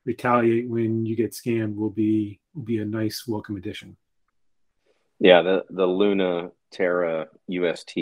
retaliate 0.08 0.66
when 0.66 1.04
you 1.04 1.14
get 1.14 1.32
scammed 1.32 1.76
will 1.76 1.90
be 1.90 2.40
will 2.54 2.62
be 2.62 2.78
a 2.78 2.84
nice 2.84 3.28
welcome 3.28 3.56
addition. 3.56 3.96
Yeah, 5.20 5.42
the 5.42 5.64
the 5.68 5.86
Luna 5.86 6.50
Terra 6.72 7.28
UST 7.46 7.94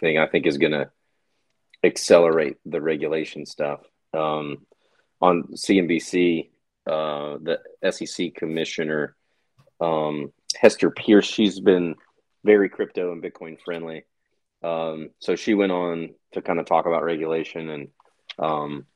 thing 0.00 0.18
I 0.18 0.26
think 0.28 0.46
is 0.46 0.56
going 0.56 0.72
to 0.72 0.88
accelerate 1.82 2.58
the 2.64 2.80
regulation 2.80 3.44
stuff. 3.44 3.80
Um, 4.14 4.66
on 5.20 5.48
CNBC, 5.54 6.50
uh, 6.86 7.38
the 7.42 7.58
SEC 7.90 8.34
commissioner, 8.34 9.16
um, 9.80 10.32
Hester 10.54 10.90
Peirce, 10.90 11.26
she's 11.26 11.58
been 11.58 11.96
very 12.44 12.68
crypto 12.68 13.10
and 13.12 13.22
Bitcoin 13.22 13.58
friendly. 13.64 14.04
Um, 14.62 15.10
so 15.18 15.34
she 15.34 15.54
went 15.54 15.72
on 15.72 16.14
to 16.32 16.42
kind 16.42 16.60
of 16.60 16.66
talk 16.66 16.86
about 16.86 17.02
regulation 17.02 17.68
and 17.70 17.88
um, 18.38 18.86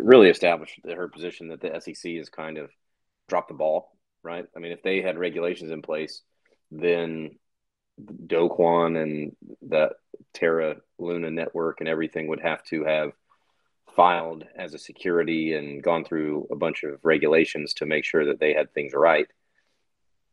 really 0.00 0.28
established 0.28 0.80
her 0.84 1.08
position 1.08 1.48
that 1.48 1.60
the 1.60 1.80
SEC 1.80 2.12
has 2.16 2.28
kind 2.28 2.58
of 2.58 2.70
dropped 3.28 3.48
the 3.48 3.54
ball, 3.54 3.90
right? 4.22 4.46
I 4.56 4.58
mean, 4.58 4.72
if 4.72 4.82
they 4.82 5.02
had 5.02 5.18
regulations 5.18 5.70
in 5.70 5.82
place, 5.82 6.22
then 6.70 7.38
Do 8.26 8.48
Kwon 8.48 9.00
and 9.00 9.36
the 9.62 9.90
Terra 10.32 10.76
Luna 10.98 11.30
network 11.30 11.80
and 11.80 11.88
everything 11.88 12.28
would 12.28 12.40
have 12.40 12.62
to 12.64 12.84
have 12.84 13.12
filed 13.96 14.44
as 14.56 14.74
a 14.74 14.78
security 14.78 15.54
and 15.54 15.82
gone 15.82 16.04
through 16.04 16.46
a 16.50 16.56
bunch 16.56 16.84
of 16.84 17.00
regulations 17.02 17.74
to 17.74 17.86
make 17.86 18.04
sure 18.04 18.26
that 18.26 18.38
they 18.38 18.54
had 18.54 18.72
things 18.72 18.92
right. 18.94 19.26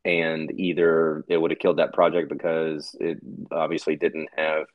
And 0.05 0.51
either 0.59 1.25
it 1.27 1.37
would 1.37 1.51
have 1.51 1.59
killed 1.59 1.79
that 1.79 1.93
project 1.93 2.29
because 2.29 2.95
it 2.99 3.17
obviously 3.51 3.95
didn't 3.95 4.29
have 4.35 4.67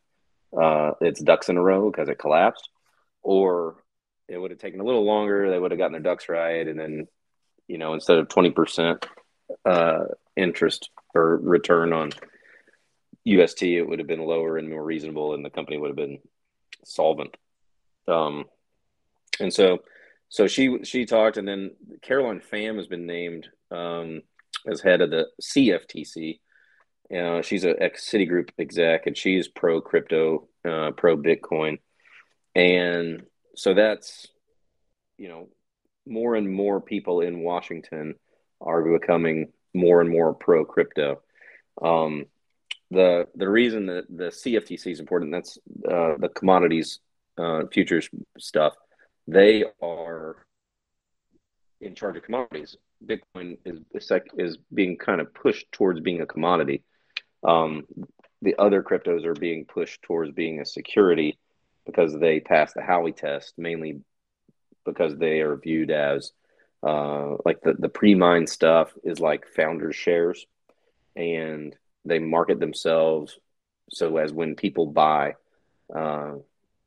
uh, 0.61 0.93
its 1.01 1.23
ducks 1.23 1.49
in 1.49 1.57
a 1.57 1.63
row 1.63 1.91
because 1.91 2.09
it 2.09 2.19
collapsed, 2.19 2.69
or 3.23 3.77
it 4.33 4.39
would 4.39 4.51
have 4.51 4.61
taken 4.61 4.81
a 4.81 4.85
little 4.85 5.05
longer. 5.05 5.51
They 5.51 5.59
would 5.59 5.71
have 5.71 5.79
gotten 5.79 5.93
their 5.93 6.01
ducks 6.01 6.29
right, 6.29 6.67
and 6.67 6.81
then, 6.81 7.07
you 7.69 7.79
know, 7.79 7.93
instead 7.95 8.19
of 8.19 8.29
twenty 8.29 8.51
percent 8.51 9.07
uh, 9.65 10.05
interest 10.37 10.91
or 11.15 11.37
return 11.37 11.93
on 11.93 12.12
UST, 13.25 13.62
it 13.62 13.83
would 13.83 13.99
have 13.99 14.09
been 14.09 14.25
lower 14.25 14.57
and 14.57 14.71
more 14.71 14.83
reasonable, 14.83 15.35
and 15.35 15.45
the 15.45 15.51
company 15.51 15.77
would 15.77 15.89
have 15.89 15.97
been 15.97 16.19
solvent. 16.85 17.37
Um, 18.09 18.47
and 19.39 19.53
so 19.53 19.81
so 20.31 20.47
she 20.47 20.79
she 20.85 21.05
talked, 21.05 21.37
and 21.37 21.47
then 21.47 21.73
Caroline 22.01 22.41
Pham 22.41 22.77
has 22.77 22.87
been 22.87 23.07
named 23.07 23.49
um, 23.71 24.23
as 24.67 24.81
head 24.81 25.03
of 25.03 25.11
the 25.11 25.27
CFTC. 25.43 26.41
Uh, 27.15 27.43
she's 27.43 27.67
a 27.67 27.81
ex 27.83 28.11
Citigroup 28.11 28.49
exec, 28.59 29.07
and 29.07 29.17
she's 29.17 29.49
pro 29.49 29.83
crypto, 29.83 30.49
uh, 30.67 30.93
pro 30.93 31.19
Bitcoin, 31.19 31.81
and 32.55 33.25
so 33.55 33.75
that's 33.75 34.27
you 35.19 35.29
know 35.29 35.49
more 36.07 36.35
and 36.35 36.51
more 36.51 36.81
people 36.81 37.21
in 37.21 37.41
Washington 37.41 38.15
are 38.61 38.83
becoming 38.83 39.53
more 39.75 40.01
and 40.01 40.11
more 40.11 40.35
pro 40.35 40.65
crypto. 40.65 41.21
Um, 41.81 42.27
the 42.91 43.27
the 43.35 43.49
reason 43.49 43.87
that 43.87 44.05
the 44.09 44.25
CFTC 44.25 44.93
is 44.93 45.01
important 45.01 45.33
that's 45.33 45.59
uh, 45.89 46.17
the 46.19 46.29
commodities 46.29 47.01
uh, 47.39 47.63
futures 47.73 48.09
stuff. 48.39 48.75
They 49.27 49.65
are 49.83 50.37
in 51.81 51.95
charge 51.95 52.17
of 52.17 52.25
commodities. 52.25 52.77
Bitcoin 53.05 53.59
is 53.65 54.13
is 54.37 54.59
being 54.73 54.97
kind 54.97 55.21
of 55.21 55.33
pushed 55.35 55.71
towards 55.73 56.01
being 56.01 56.21
a 56.21 56.27
commodity. 56.27 56.85
Um, 57.43 57.85
the 58.43 58.57
other 58.59 58.83
cryptos 58.83 59.25
are 59.25 59.35
being 59.35 59.65
pushed 59.65 60.03
towards 60.03 60.33
being 60.33 60.61
a 60.61 60.67
security 60.67 61.39
because 61.87 62.19
they 62.19 62.41
pass 62.41 62.73
the 62.73 62.81
Howey 62.81 63.17
test, 63.17 63.55
mainly 63.59 64.01
because 64.85 65.17
they 65.17 65.41
are 65.41 65.57
viewed 65.57 65.91
as 65.91 66.33
uh, 66.83 67.37
like 67.45 67.61
the, 67.62 67.75
the 67.79 67.89
pre-mine 67.89 68.47
stuff 68.47 68.93
is 69.05 69.21
like 69.21 69.47
founders 69.47 69.95
shares 69.95 70.47
and 71.15 71.77
they 72.05 72.19
market 72.19 72.59
themselves 72.59 73.39
so 73.91 74.17
as 74.17 74.33
when 74.33 74.57
people 74.57 74.87
buy 74.87 75.35
uh, 75.95 76.33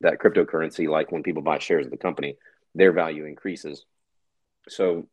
that 0.02 0.20
cryptocurrency 0.20 0.90
like 0.90 1.12
when 1.12 1.24
people 1.24 1.42
buy 1.42 1.60
shares 1.60 1.86
of 1.86 1.92
the 1.92 1.98
company 1.98 2.36
their 2.75 2.92
value 2.92 3.25
increases. 3.25 3.86
So 4.68 5.08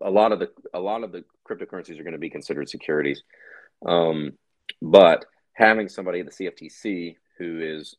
a 0.00 0.10
lot 0.10 0.32
of 0.32 0.38
the 0.38 0.50
a 0.72 0.78
lot 0.78 1.02
of 1.02 1.10
the 1.10 1.24
cryptocurrencies 1.48 1.98
are 1.98 2.04
going 2.04 2.12
to 2.12 2.18
be 2.18 2.30
considered 2.30 2.68
securities. 2.68 3.22
Um, 3.84 4.34
but 4.82 5.24
having 5.54 5.88
somebody 5.88 6.20
at 6.20 6.26
the 6.26 6.32
cftc 6.32 7.16
who 7.38 7.60
is 7.60 7.96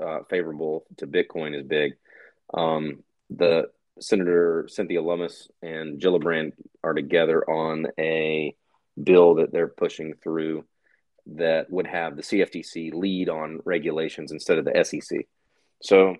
uh, 0.00 0.20
favorable 0.30 0.84
to 0.96 1.06
bitcoin 1.06 1.56
is 1.56 1.64
big 1.66 1.94
um, 2.54 3.02
the 3.30 3.68
Senator 4.00 4.66
Cynthia 4.68 5.02
Lummis 5.02 5.48
and 5.62 6.00
Gillibrand 6.00 6.52
are 6.82 6.94
together 6.94 7.48
on 7.48 7.86
a 7.98 8.54
bill 9.00 9.36
that 9.36 9.52
they're 9.52 9.68
pushing 9.68 10.14
through 10.14 10.64
that 11.26 11.70
would 11.70 11.86
have 11.86 12.16
the 12.16 12.22
CFTC 12.22 12.92
lead 12.92 13.28
on 13.28 13.60
regulations 13.64 14.32
instead 14.32 14.58
of 14.58 14.64
the 14.64 14.84
SEC. 14.84 15.26
So, 15.82 16.16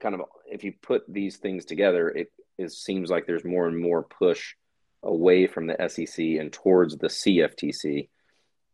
kind 0.00 0.14
of, 0.14 0.22
if 0.46 0.64
you 0.64 0.74
put 0.82 1.04
these 1.08 1.38
things 1.38 1.64
together, 1.64 2.08
it, 2.08 2.32
it 2.58 2.70
seems 2.72 3.10
like 3.10 3.26
there's 3.26 3.44
more 3.44 3.66
and 3.66 3.78
more 3.78 4.02
push 4.02 4.54
away 5.02 5.46
from 5.46 5.66
the 5.66 5.88
SEC 5.88 6.18
and 6.18 6.52
towards 6.52 6.96
the 6.96 7.08
CFTC, 7.08 8.08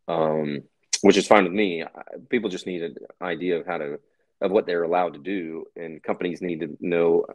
um, 0.07 0.63
which 1.01 1.17
is 1.17 1.27
fine 1.27 1.43
with 1.43 1.53
me. 1.53 1.83
People 2.29 2.49
just 2.49 2.67
need 2.67 2.83
an 2.83 2.95
idea 3.21 3.59
of 3.59 3.65
how 3.65 3.77
to 3.77 3.99
of 4.41 4.51
what 4.51 4.65
they're 4.65 4.83
allowed 4.83 5.13
to 5.13 5.19
do 5.19 5.65
and 5.75 6.01
companies 6.01 6.41
need 6.41 6.61
to 6.61 6.75
know 6.79 7.25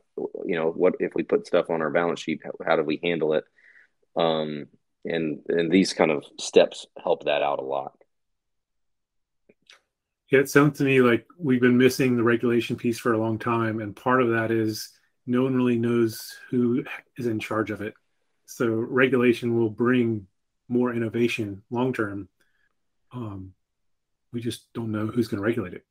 you 0.45 0.57
know 0.57 0.71
what 0.71 0.95
if 0.99 1.13
we 1.15 1.23
put 1.23 1.47
stuff 1.47 1.71
on 1.71 1.81
our 1.81 1.91
balance 1.91 2.21
sheet 2.21 2.41
how, 2.45 2.51
how 2.67 2.77
do 2.77 2.83
we 2.83 3.01
handle 3.03 3.35
it? 3.35 3.45
Um, 4.17 4.67
and 5.05 5.41
and 5.49 5.71
these 5.71 5.93
kind 5.93 6.11
of 6.11 6.25
steps 6.39 6.87
help 7.03 7.25
that 7.25 7.43
out 7.43 7.61
a 7.61 7.65
lot. 7.65 7.93
Yeah 10.31 10.41
it 10.41 10.51
sounds 10.51 10.79
to 10.79 10.85
me 10.85 11.01
like 11.01 11.27
we've 11.39 11.61
been 11.61 11.79
missing 11.79 12.17
the 12.17 12.25
regulation 12.25 12.77
piece 12.77 12.99
for 12.99 13.13
a 13.13 13.19
long 13.19 13.39
time 13.39 13.81
and 13.81 13.95
part 13.95 14.23
of 14.23 14.31
that 14.31 14.51
is 14.51 14.91
no 15.27 15.43
one 15.43 15.57
really 15.57 15.79
knows 15.79 16.37
who 16.51 16.85
is 17.17 17.27
in 17.27 17.41
charge 17.41 17.71
of 17.71 17.83
it. 17.83 17.95
So 18.47 18.69
regulation 18.69 19.59
will 19.59 19.71
bring 19.71 20.29
more 20.69 20.95
innovation 20.95 21.63
long 21.71 21.93
term. 21.93 22.29
Um, 23.13 23.53
we 24.37 24.41
just 24.41 24.73
don't 24.75 24.93
know 24.93 25.07
who's 25.07 25.29
going 25.29 25.39
to 25.39 25.45
regulate 25.45 25.75
it 25.75 25.85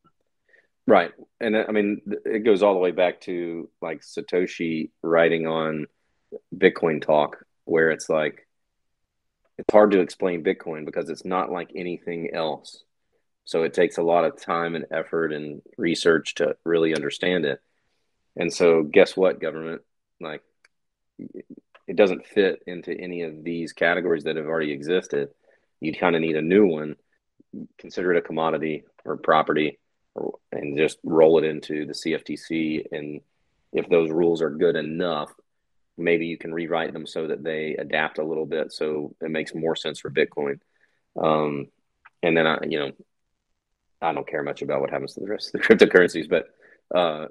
Right. 0.88 1.12
And 1.40 1.56
uh, 1.56 1.66
I 1.68 1.72
mean, 1.72 2.02
it 2.26 2.46
goes 2.46 2.62
all 2.62 2.74
the 2.74 2.80
way 2.80 2.92
back 2.92 3.22
to 3.22 3.70
like 3.82 4.02
Satoshi 4.02 4.92
writing 5.02 5.48
on 5.48 5.88
Bitcoin 6.56 7.02
Talk, 7.02 7.38
where 7.64 7.92
it's 7.92 8.10
like, 8.10 8.48
it's 9.58 9.72
hard 9.72 9.92
to 9.92 10.02
explain 10.02 10.44
Bitcoin 10.44 10.86
because 10.86 11.10
it's 11.10 11.26
not 11.26 11.52
like 11.52 11.72
anything 11.76 12.32
else. 12.34 12.84
So 13.46 13.64
it 13.64 13.74
takes 13.74 13.98
a 13.98 14.04
lot 14.04 14.26
of 14.26 14.42
time 14.42 14.76
and 14.76 14.86
effort 14.92 15.32
and 15.32 15.62
research 15.78 16.36
to 16.36 16.56
really 16.64 16.94
understand 16.94 17.46
it. 17.46 17.60
And 18.36 18.54
so, 18.54 18.84
guess 18.84 19.16
what, 19.16 19.40
government? 19.40 19.82
Like, 20.20 20.42
it 21.88 21.96
doesn't 21.96 22.28
fit 22.28 22.64
into 22.68 22.92
any 22.92 23.22
of 23.22 23.44
these 23.44 23.72
categories 23.72 24.26
that 24.26 24.36
have 24.36 24.48
already 24.48 24.72
existed. 24.72 25.30
You 25.80 25.94
kind 25.94 26.16
of 26.16 26.22
need 26.22 26.36
a 26.36 26.42
new 26.42 26.66
one. 26.66 26.96
Consider 27.78 28.14
it 28.14 28.18
a 28.18 28.22
commodity 28.22 28.86
or 29.04 29.18
property 29.18 29.80
and 30.52 30.78
just 30.78 30.98
roll 31.04 31.38
it 31.38 31.44
into 31.44 31.86
the 31.86 31.94
CFTC. 31.94 32.86
And 32.92 33.22
if 33.74 33.90
those 33.90 34.10
rules 34.10 34.42
are 34.42 34.50
good 34.50 34.76
enough, 34.76 35.32
maybe 35.98 36.26
you 36.26 36.38
can 36.38 36.54
rewrite 36.54 36.94
them 36.94 37.06
so 37.06 37.28
that 37.28 37.44
they 37.44 37.76
adapt 37.76 38.18
a 38.18 38.24
little 38.24 38.46
bit 38.46 38.72
so 38.72 39.16
it 39.22 39.30
makes 39.30 39.56
more 39.56 39.76
sense 39.76 40.00
for 40.00 40.10
Bitcoin. 40.10 40.60
Um, 41.22 41.68
and 42.22 42.36
then 42.36 42.48
I, 42.48 42.60
you 42.68 42.80
know, 42.80 42.92
I 44.02 44.14
don't 44.14 44.28
care 44.28 44.44
much 44.44 44.62
about 44.62 44.82
what 44.82 44.90
happens 44.90 45.14
to 45.14 45.22
the 45.22 45.28
rest 45.28 45.54
of 45.54 45.62
the 45.62 45.68
cryptocurrencies, 45.68 46.30
but 46.30 46.48
uh, 46.94 47.28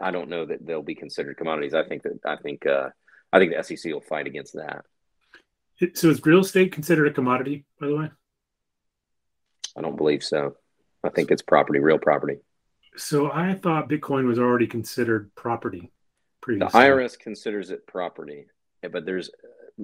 I 0.00 0.10
don't 0.10 0.28
know 0.28 0.46
that 0.46 0.64
they'll 0.64 0.82
be 0.82 0.94
considered 0.94 1.36
commodities. 1.36 1.74
I 1.74 1.84
think 1.84 2.02
that 2.02 2.18
I 2.26 2.36
think 2.36 2.66
uh, 2.66 2.88
I 3.32 3.38
think 3.38 3.52
the 3.54 3.62
SEC 3.62 3.92
will 3.92 4.00
fight 4.00 4.26
against 4.26 4.54
that. 4.54 4.84
So 5.94 6.08
is 6.08 6.24
real 6.26 6.40
estate 6.40 6.72
considered 6.72 7.06
a 7.06 7.12
commodity, 7.12 7.64
by 7.80 7.86
the 7.86 7.96
way? 7.96 8.10
I 9.78 9.80
don't 9.80 9.96
believe 9.96 10.24
so. 10.24 10.56
I 11.04 11.10
think 11.10 11.30
it's 11.30 11.42
property, 11.42 11.78
real 11.78 11.98
property. 11.98 12.38
So 12.96 13.30
I 13.30 13.54
thought 13.54 13.88
Bitcoin 13.88 14.26
was 14.26 14.38
already 14.38 14.66
considered 14.66 15.30
property. 15.36 15.92
Previously. 16.40 16.80
The 16.80 16.86
IRS 16.86 17.18
considers 17.18 17.70
it 17.70 17.86
property, 17.86 18.46
but 18.90 19.06
there's 19.06 19.30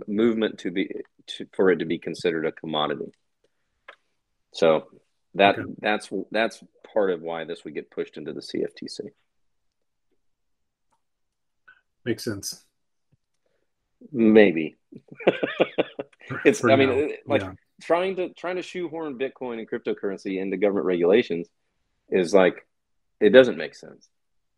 movement 0.08 0.58
to 0.58 0.72
be 0.72 0.90
to, 1.26 1.46
for 1.54 1.70
it 1.70 1.76
to 1.78 1.84
be 1.84 1.98
considered 1.98 2.46
a 2.46 2.52
commodity. 2.52 3.12
So 4.52 4.86
that 5.34 5.58
okay. 5.58 5.70
that's 5.80 6.10
that's 6.30 6.62
part 6.92 7.10
of 7.10 7.22
why 7.22 7.44
this 7.44 7.64
would 7.64 7.74
get 7.74 7.90
pushed 7.90 8.16
into 8.16 8.32
the 8.32 8.40
CFTC. 8.40 9.10
Makes 12.04 12.24
sense. 12.24 12.64
Maybe. 14.12 14.76
it's. 16.44 16.60
For 16.60 16.70
I 16.70 16.76
now. 16.76 16.86
mean, 16.86 17.12
like 17.26 17.42
yeah 17.42 17.52
trying 17.82 18.16
to 18.16 18.32
trying 18.34 18.56
to 18.56 18.62
shoehorn 18.62 19.18
Bitcoin 19.18 19.58
and 19.58 19.68
cryptocurrency 19.68 20.40
into 20.40 20.56
government 20.56 20.86
regulations 20.86 21.48
is 22.10 22.34
like 22.34 22.66
it 23.20 23.30
doesn't 23.30 23.56
make 23.56 23.74
sense, 23.74 24.08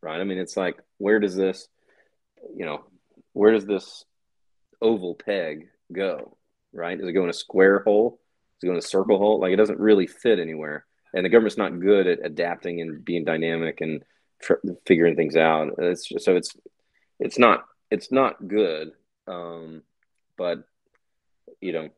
right? 0.03 0.21
I 0.21 0.25
mean, 0.25 0.39
it's 0.39 0.57
like 0.57 0.77
where 0.99 1.21
does 1.21 1.37
this, 1.37 1.69
you 2.55 2.65
know, 2.65 2.85
where 3.33 3.53
does 3.53 3.67
this 3.67 4.05
oval 4.81 5.15
peg 5.15 5.69
go, 5.93 6.37
right? 6.73 6.99
Does 6.99 7.09
it 7.09 7.13
go 7.13 7.25
in 7.25 7.31
a 7.31 7.35
square 7.35 7.81
hole? 7.81 8.21
Does 8.61 8.65
it 8.65 8.67
go 8.67 8.73
in 8.73 8.79
a 8.79 8.83
circle 8.83 9.19
hole? 9.19 9.41
Like 9.41 9.53
it 9.53 9.57
doesn't 9.57 9.81
really 9.81 10.07
fit 10.07 10.39
anywhere, 10.39 10.87
and 11.15 11.25
the 11.25 11.29
government's 11.29 11.59
not 11.59 11.81
good 11.81 12.07
at 12.07 12.25
adapting 12.25 12.81
and 12.81 13.05
being 13.05 13.25
dynamic 13.25 13.81
and 13.81 14.03
tr- 14.41 14.55
figuring 14.87 15.17
things 15.17 15.37
out. 15.37 15.75
It's 15.79 16.09
just, 16.09 16.25
so 16.25 16.37
it's 16.37 16.55
it's 17.19 17.39
not 17.39 17.65
it's 17.91 18.11
not 18.11 18.47
good, 18.47 18.93
um, 19.27 19.83
but 20.37 20.65
you 21.61 21.73
know 21.73 21.89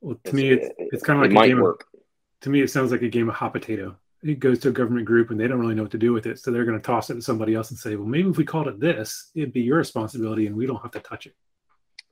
well, 0.00 0.16
to 0.16 0.20
it's, 0.24 0.32
me, 0.32 0.50
it's, 0.50 0.74
it's 0.78 1.02
kind 1.02 1.18
of 1.18 1.30
like 1.30 1.36
it 1.36 1.44
a 1.44 1.48
game 1.48 1.60
work. 1.60 1.86
Of, 1.92 2.00
to 2.42 2.50
me, 2.50 2.60
it 2.60 2.70
sounds 2.70 2.90
like 2.90 3.02
a 3.02 3.08
game 3.08 3.28
of 3.28 3.34
hot 3.34 3.52
potato. 3.52 3.96
It 4.22 4.38
goes 4.38 4.58
to 4.60 4.68
a 4.68 4.72
government 4.72 5.06
group 5.06 5.30
and 5.30 5.40
they 5.40 5.48
don't 5.48 5.60
really 5.60 5.74
know 5.74 5.82
what 5.82 5.92
to 5.92 5.98
do 5.98 6.12
with 6.12 6.26
it. 6.26 6.38
So 6.38 6.50
they're 6.50 6.64
going 6.64 6.78
to 6.78 6.84
toss 6.84 7.08
it 7.10 7.14
to 7.14 7.22
somebody 7.22 7.54
else 7.54 7.70
and 7.70 7.78
say, 7.78 7.96
well, 7.96 8.06
maybe 8.06 8.28
if 8.28 8.36
we 8.36 8.44
called 8.44 8.68
it 8.68 8.78
this, 8.78 9.30
it'd 9.34 9.52
be 9.52 9.62
your 9.62 9.78
responsibility 9.78 10.46
and 10.46 10.56
we 10.56 10.66
don't 10.66 10.82
have 10.82 10.90
to 10.92 11.00
touch 11.00 11.26
it. 11.26 11.34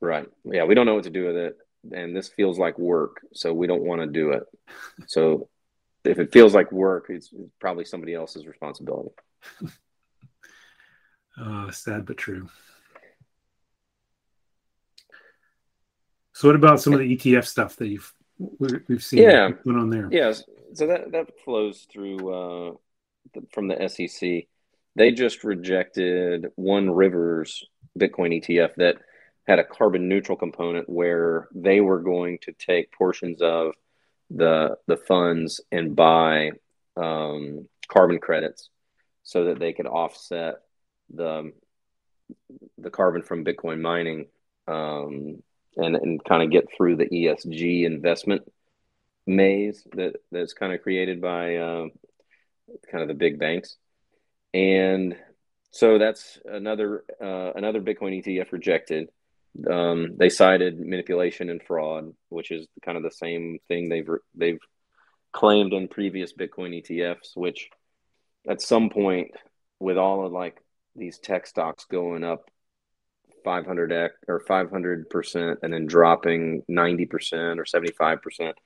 Right. 0.00 0.26
Yeah. 0.44 0.64
We 0.64 0.74
don't 0.74 0.86
know 0.86 0.94
what 0.94 1.04
to 1.04 1.10
do 1.10 1.26
with 1.26 1.36
it. 1.36 1.56
And 1.92 2.16
this 2.16 2.28
feels 2.28 2.58
like 2.58 2.78
work. 2.78 3.20
So 3.34 3.52
we 3.52 3.66
don't 3.66 3.82
want 3.82 4.00
to 4.00 4.06
do 4.06 4.32
it. 4.32 4.44
so 5.06 5.48
if 6.04 6.18
it 6.18 6.32
feels 6.32 6.54
like 6.54 6.72
work, 6.72 7.06
it's 7.10 7.32
probably 7.60 7.84
somebody 7.84 8.14
else's 8.14 8.46
responsibility. 8.46 9.10
uh, 11.40 11.70
sad 11.70 12.06
but 12.06 12.16
true. 12.16 12.48
So 16.38 16.46
what 16.46 16.54
about 16.54 16.80
some 16.80 16.92
of 16.92 17.00
the 17.00 17.16
ETF 17.16 17.46
stuff 17.46 17.74
that 17.78 17.88
you've 17.88 18.14
we've 18.38 19.02
seen 19.02 19.24
yeah. 19.24 19.50
went 19.64 19.76
on 19.76 19.90
there? 19.90 20.08
Yes. 20.08 20.44
So 20.72 20.86
that 20.86 21.10
that 21.10 21.40
flows 21.44 21.88
through 21.90 22.32
uh, 22.32 22.72
from 23.50 23.66
the 23.66 23.88
SEC. 23.88 24.44
They 24.94 25.10
just 25.10 25.42
rejected 25.42 26.46
One 26.54 26.92
River's 26.92 27.66
Bitcoin 27.98 28.40
ETF 28.40 28.76
that 28.76 28.98
had 29.48 29.58
a 29.58 29.64
carbon 29.64 30.08
neutral 30.08 30.38
component 30.38 30.88
where 30.88 31.48
they 31.56 31.80
were 31.80 31.98
going 31.98 32.38
to 32.42 32.52
take 32.52 32.92
portions 32.92 33.42
of 33.42 33.74
the 34.30 34.76
the 34.86 34.96
funds 34.96 35.60
and 35.72 35.96
buy 35.96 36.52
um, 36.96 37.66
carbon 37.88 38.20
credits 38.20 38.70
so 39.24 39.46
that 39.46 39.58
they 39.58 39.72
could 39.72 39.88
offset 39.88 40.58
the 41.12 41.50
the 42.78 42.90
carbon 42.90 43.22
from 43.22 43.44
Bitcoin 43.44 43.80
mining 43.80 44.26
um, 44.68 45.42
and 45.78 45.96
and 45.96 46.24
kind 46.24 46.42
of 46.42 46.50
get 46.50 46.68
through 46.76 46.96
the 46.96 47.08
ESG 47.08 47.84
investment 47.84 48.42
maze 49.26 49.86
that 49.94 50.16
that's 50.30 50.54
kind 50.54 50.72
of 50.72 50.82
created 50.82 51.20
by 51.20 51.56
uh, 51.56 51.86
kind 52.90 53.02
of 53.02 53.08
the 53.08 53.14
big 53.14 53.38
banks, 53.38 53.76
and 54.52 55.16
so 55.70 55.98
that's 55.98 56.38
another 56.44 57.04
uh, 57.20 57.52
another 57.54 57.80
Bitcoin 57.80 58.22
ETF 58.22 58.52
rejected. 58.52 59.08
Um, 59.68 60.16
they 60.16 60.28
cited 60.28 60.78
manipulation 60.78 61.50
and 61.50 61.62
fraud, 61.62 62.14
which 62.28 62.50
is 62.50 62.66
kind 62.84 62.96
of 62.96 63.02
the 63.02 63.10
same 63.10 63.58
thing 63.68 63.88
they've 63.88 64.08
they've 64.34 64.60
claimed 65.32 65.72
on 65.72 65.88
previous 65.88 66.32
Bitcoin 66.32 66.82
ETFs. 66.82 67.36
Which 67.36 67.70
at 68.48 68.62
some 68.62 68.90
point, 68.90 69.32
with 69.78 69.98
all 69.98 70.24
of 70.24 70.32
like 70.32 70.62
these 70.96 71.18
tech 71.18 71.46
stocks 71.46 71.84
going 71.84 72.24
up 72.24 72.50
500 73.44 74.10
or 74.26 74.40
500 74.40 75.10
percent 75.10 75.60
and 75.62 75.72
then 75.72 75.86
dropping 75.86 76.62
90 76.68 77.06
percent 77.06 77.60
or 77.60 77.64
75 77.64 78.22
percent 78.22 78.56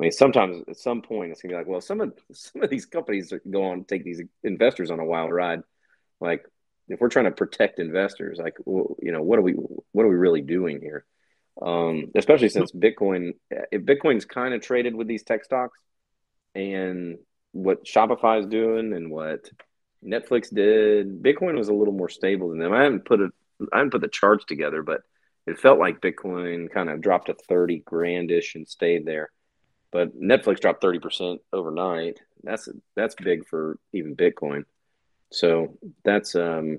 I 0.00 0.04
mean, 0.04 0.12
sometimes 0.12 0.64
at 0.66 0.78
some 0.78 1.02
point 1.02 1.30
it's 1.30 1.42
gonna 1.42 1.52
be 1.52 1.58
like, 1.58 1.66
well, 1.66 1.82
some 1.82 2.00
of 2.00 2.14
some 2.32 2.62
of 2.62 2.70
these 2.70 2.86
companies 2.86 3.32
go 3.48 3.64
on 3.64 3.84
take 3.84 4.02
these 4.02 4.22
investors 4.42 4.90
on 4.90 4.98
a 4.98 5.04
wild 5.04 5.30
ride. 5.30 5.60
Like, 6.20 6.46
if 6.88 7.00
we're 7.00 7.10
trying 7.10 7.26
to 7.26 7.30
protect 7.30 7.78
investors, 7.78 8.38
like, 8.38 8.56
well, 8.64 8.96
you 9.02 9.12
know, 9.12 9.22
what 9.22 9.38
are 9.38 9.42
we 9.42 9.52
what 9.52 10.04
are 10.04 10.08
we 10.08 10.16
really 10.16 10.40
doing 10.40 10.80
here? 10.80 11.04
Um, 11.60 12.10
especially 12.14 12.48
since 12.48 12.72
Bitcoin, 12.72 13.32
if 13.50 13.82
Bitcoin's 13.82 14.24
kind 14.24 14.54
of 14.54 14.62
traded 14.62 14.94
with 14.94 15.06
these 15.06 15.22
tech 15.22 15.44
stocks, 15.44 15.78
and 16.54 17.18
what 17.52 17.84
Shopify 17.84 18.40
is 18.40 18.46
doing 18.46 18.94
and 18.94 19.10
what 19.10 19.50
Netflix 20.02 20.52
did, 20.52 21.22
Bitcoin 21.22 21.58
was 21.58 21.68
a 21.68 21.74
little 21.74 21.92
more 21.92 22.08
stable 22.08 22.48
than 22.48 22.58
them. 22.58 22.72
I 22.72 22.84
haven't 22.84 23.04
put 23.04 23.20
it, 23.20 23.32
I 23.72 23.78
didn't 23.78 23.92
put 23.92 24.00
the 24.00 24.08
charts 24.08 24.44
together, 24.44 24.82
but 24.82 25.02
it 25.46 25.58
felt 25.58 25.78
like 25.78 26.00
Bitcoin 26.00 26.70
kind 26.70 26.88
of 26.88 27.00
dropped 27.00 27.26
to 27.26 27.34
thirty 27.34 27.80
grandish 27.80 28.54
and 28.54 28.68
stayed 28.68 29.06
there 29.06 29.30
but 29.90 30.18
Netflix 30.20 30.60
dropped 30.60 30.82
30% 30.82 31.38
overnight. 31.52 32.20
That's 32.42 32.68
that's 32.96 33.14
big 33.16 33.46
for 33.46 33.78
even 33.92 34.16
Bitcoin. 34.16 34.64
So 35.32 35.78
that's 36.04 36.34
um 36.34 36.78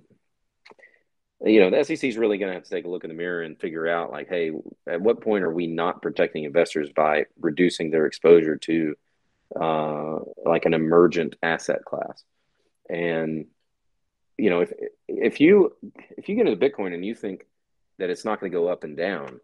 you 1.44 1.60
know, 1.60 1.72
the 1.72 1.84
SEC 1.84 2.08
is 2.08 2.18
really 2.18 2.38
going 2.38 2.50
to 2.50 2.54
have 2.54 2.66
to 2.66 2.70
take 2.70 2.86
a 2.86 2.88
look 2.88 3.04
in 3.04 3.10
the 3.10 3.16
mirror 3.16 3.42
and 3.42 3.60
figure 3.60 3.88
out 3.88 4.12
like, 4.12 4.30
hey, 4.30 4.52
at 4.88 5.02
what 5.02 5.22
point 5.22 5.44
are 5.44 5.52
we 5.52 5.66
not 5.66 6.04
protecting 6.04 6.44
investors 6.44 6.92
by 6.96 7.26
reducing 7.40 7.90
their 7.90 8.06
exposure 8.06 8.58
to 8.58 8.96
uh, 9.60 10.20
like 10.46 10.66
an 10.66 10.76
emergent 10.76 11.36
asset 11.42 11.84
class? 11.84 12.24
And 12.88 13.48
you 14.38 14.50
know, 14.50 14.62
if 14.62 14.74
if 15.08 15.40
you 15.40 15.74
if 16.18 16.30
you 16.30 16.36
get 16.36 16.48
into 16.48 16.70
Bitcoin 16.70 16.94
and 16.94 17.06
you 17.06 17.16
think 17.16 17.46
that 18.00 18.10
it's 18.10 18.26
not 18.26 18.40
going 18.40 18.52
to 18.52 18.58
go 18.58 18.68
up 18.68 18.84
and 18.84 18.98
down, 18.98 19.40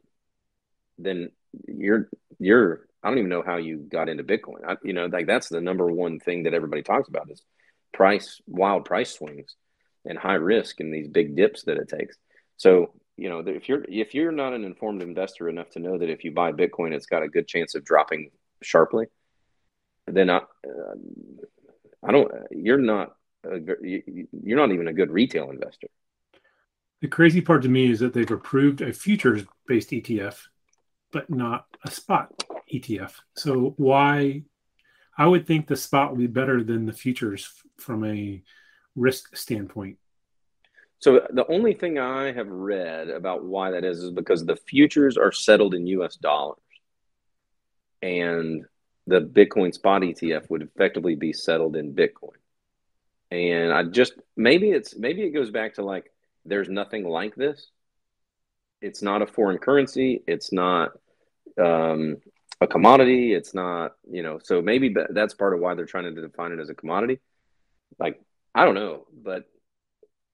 then 0.97 1.29
you're 1.67 2.09
you're 2.39 2.87
I 3.03 3.09
don't 3.09 3.19
even 3.19 3.29
know 3.29 3.43
how 3.45 3.57
you 3.57 3.77
got 3.77 4.09
into 4.09 4.23
Bitcoin. 4.23 4.65
I, 4.67 4.75
you 4.83 4.93
know, 4.93 5.05
like 5.05 5.27
that's 5.27 5.49
the 5.49 5.61
number 5.61 5.87
one 5.87 6.19
thing 6.19 6.43
that 6.43 6.53
everybody 6.53 6.81
talks 6.81 7.07
about 7.07 7.29
is 7.29 7.41
price, 7.93 8.41
wild 8.47 8.85
price 8.85 9.13
swings, 9.13 9.55
and 10.05 10.17
high 10.17 10.33
risk 10.33 10.79
and 10.79 10.93
these 10.93 11.07
big 11.07 11.35
dips 11.35 11.63
that 11.63 11.77
it 11.77 11.89
takes. 11.89 12.17
So, 12.57 12.93
you 13.15 13.29
know, 13.29 13.43
if 13.45 13.69
you're 13.69 13.85
if 13.87 14.13
you're 14.13 14.31
not 14.31 14.53
an 14.53 14.63
informed 14.63 15.01
investor 15.01 15.49
enough 15.49 15.69
to 15.71 15.79
know 15.79 15.97
that 15.97 16.09
if 16.09 16.23
you 16.23 16.31
buy 16.31 16.51
Bitcoin, 16.51 16.93
it's 16.93 17.05
got 17.05 17.23
a 17.23 17.29
good 17.29 17.47
chance 17.47 17.75
of 17.75 17.85
dropping 17.85 18.31
sharply, 18.61 19.05
then 20.07 20.29
I, 20.29 20.37
uh, 20.37 20.95
I 22.03 22.11
don't. 22.11 22.31
You're 22.51 22.77
not. 22.77 23.15
A, 23.51 23.59
you're 23.81 24.57
not 24.57 24.71
even 24.71 24.87
a 24.87 24.93
good 24.93 25.11
retail 25.11 25.49
investor. 25.49 25.87
The 27.01 27.07
crazy 27.07 27.41
part 27.41 27.61
to 27.63 27.69
me 27.69 27.91
is 27.91 27.99
that 27.99 28.13
they've 28.13 28.29
approved 28.29 28.81
a 28.81 28.91
futures 28.91 29.43
based 29.67 29.91
ETF, 29.91 30.39
but 31.11 31.29
not 31.29 31.65
a 31.83 31.91
spot 31.91 32.43
ETF. 32.73 33.13
So 33.35 33.73
why? 33.77 34.43
I 35.17 35.25
would 35.25 35.47
think 35.47 35.67
the 35.67 35.75
spot 35.75 36.11
would 36.11 36.19
be 36.19 36.27
better 36.27 36.63
than 36.63 36.85
the 36.85 36.93
futures 36.93 37.51
from 37.77 38.03
a 38.05 38.43
risk 38.95 39.35
standpoint. 39.35 39.97
So 40.99 41.27
the 41.31 41.45
only 41.51 41.73
thing 41.73 41.99
I 41.99 42.31
have 42.31 42.47
read 42.47 43.09
about 43.09 43.43
why 43.43 43.71
that 43.71 43.85
is 43.85 43.99
is 43.99 44.11
because 44.11 44.45
the 44.45 44.55
futures 44.55 45.17
are 45.17 45.31
settled 45.31 45.75
in 45.75 45.85
U.S. 45.87 46.15
dollars, 46.15 46.57
and 48.01 48.65
the 49.05 49.21
Bitcoin 49.21 49.73
spot 49.73 50.01
ETF 50.01 50.49
would 50.49 50.63
effectively 50.63 51.15
be 51.15 51.33
settled 51.33 51.75
in 51.75 51.93
Bitcoin. 51.93 52.37
And 53.31 53.73
I 53.73 53.83
just 53.83 54.13
maybe 54.35 54.69
it's 54.71 54.95
maybe 54.97 55.23
it 55.23 55.31
goes 55.31 55.51
back 55.51 55.75
to 55.75 55.83
like 55.83 56.11
there's 56.45 56.69
nothing 56.69 57.07
like 57.07 57.35
this. 57.35 57.67
It's 58.81 59.01
not 59.01 59.21
a 59.21 59.27
foreign 59.27 59.57
currency. 59.57 60.23
It's 60.27 60.53
not 60.53 60.91
um, 61.61 62.17
a 62.61 62.67
commodity. 62.67 63.33
It's 63.33 63.53
not, 63.53 63.93
you 64.09 64.23
know, 64.23 64.39
so 64.43 64.61
maybe 64.61 64.95
that's 65.09 65.33
part 65.33 65.53
of 65.53 65.59
why 65.59 65.75
they're 65.75 65.85
trying 65.85 66.13
to 66.13 66.21
define 66.21 66.51
it 66.51 66.59
as 66.59 66.69
a 66.69 66.75
commodity. 66.75 67.19
Like, 67.99 68.21
I 68.53 68.65
don't 68.65 68.75
know, 68.75 69.05
but 69.11 69.45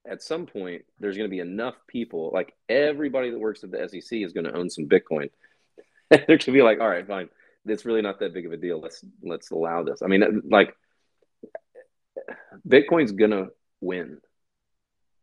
at 0.09 0.21
some 0.21 0.45
point 0.45 0.83
there's 0.99 1.17
going 1.17 1.29
to 1.29 1.33
be 1.33 1.39
enough 1.39 1.75
people, 1.87 2.31
like 2.33 2.53
everybody 2.67 3.31
that 3.31 3.39
works 3.39 3.63
at 3.63 3.71
the 3.71 3.87
SEC 3.87 4.19
is 4.19 4.33
going 4.33 4.45
to 4.45 4.55
own 4.55 4.69
some 4.69 4.87
Bitcoin. 4.87 5.29
they're 6.09 6.25
going 6.25 6.39
to 6.39 6.51
be 6.51 6.61
like, 6.61 6.79
all 6.79 6.89
right, 6.89 7.07
fine. 7.07 7.29
It's 7.65 7.85
really 7.85 8.01
not 8.01 8.19
that 8.19 8.33
big 8.33 8.45
of 8.45 8.51
a 8.51 8.57
deal. 8.57 8.81
Let's 8.81 9.05
let's 9.21 9.51
allow 9.51 9.83
this. 9.83 10.01
I 10.01 10.07
mean, 10.07 10.41
like 10.49 10.75
Bitcoin's 12.67 13.11
to 13.31 13.49
win. 13.81 14.19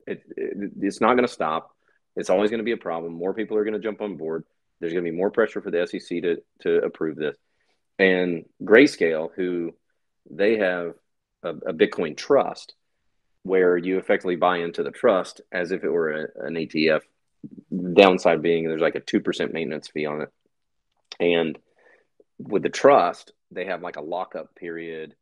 It, 0.06 0.22
it, 0.36 0.72
it's 0.80 1.00
not 1.00 1.14
to 1.26 1.32
stop. 1.32 1.74
It's 2.16 2.30
always 2.30 2.50
to 2.58 2.64
be 2.64 2.72
a 2.72 2.76
problem. 2.76 3.14
More 3.14 3.34
people 3.34 3.56
are 3.56 3.64
to 3.74 3.80
jump 3.80 4.00
on 4.00 4.16
board. 4.16 4.44
There's 4.80 4.92
to 5.04 5.10
be 5.10 5.16
more 5.16 5.30
pressure 5.30 5.60
for 5.60 5.70
the 5.70 5.86
SEC 5.86 6.22
to 6.22 6.42
to 6.60 6.78
approve 6.78 7.16
this. 7.16 7.36
And 7.98 8.46
Grayscale, 8.62 9.30
who 9.36 9.74
they 10.30 10.56
have 10.58 10.94
a, 11.42 11.50
a 11.50 11.72
Bitcoin 11.72 12.16
trust, 12.16 12.74
where 13.42 13.76
you 13.76 13.98
effectively 13.98 14.36
buy 14.36 14.58
into 14.58 14.82
the 14.82 14.90
trust 14.90 15.42
as 15.52 15.70
if 15.70 15.84
it 15.84 15.90
were 15.90 16.10
a, 16.10 16.46
an 16.46 16.54
ETF. 16.54 17.02
Downside 17.94 18.42
being 18.42 18.68
there's 18.68 18.82
like 18.82 18.96
a 18.96 19.00
two 19.00 19.20
percent 19.20 19.52
maintenance 19.54 19.88
fee 19.88 20.06
on 20.06 20.22
it, 20.22 20.32
and 21.18 21.58
with 22.38 22.62
the 22.62 22.68
trust 22.68 23.32
they 23.50 23.66
have 23.66 23.82
like 23.82 23.96
a 23.96 24.02
lockup 24.02 24.54
period, 24.54 25.14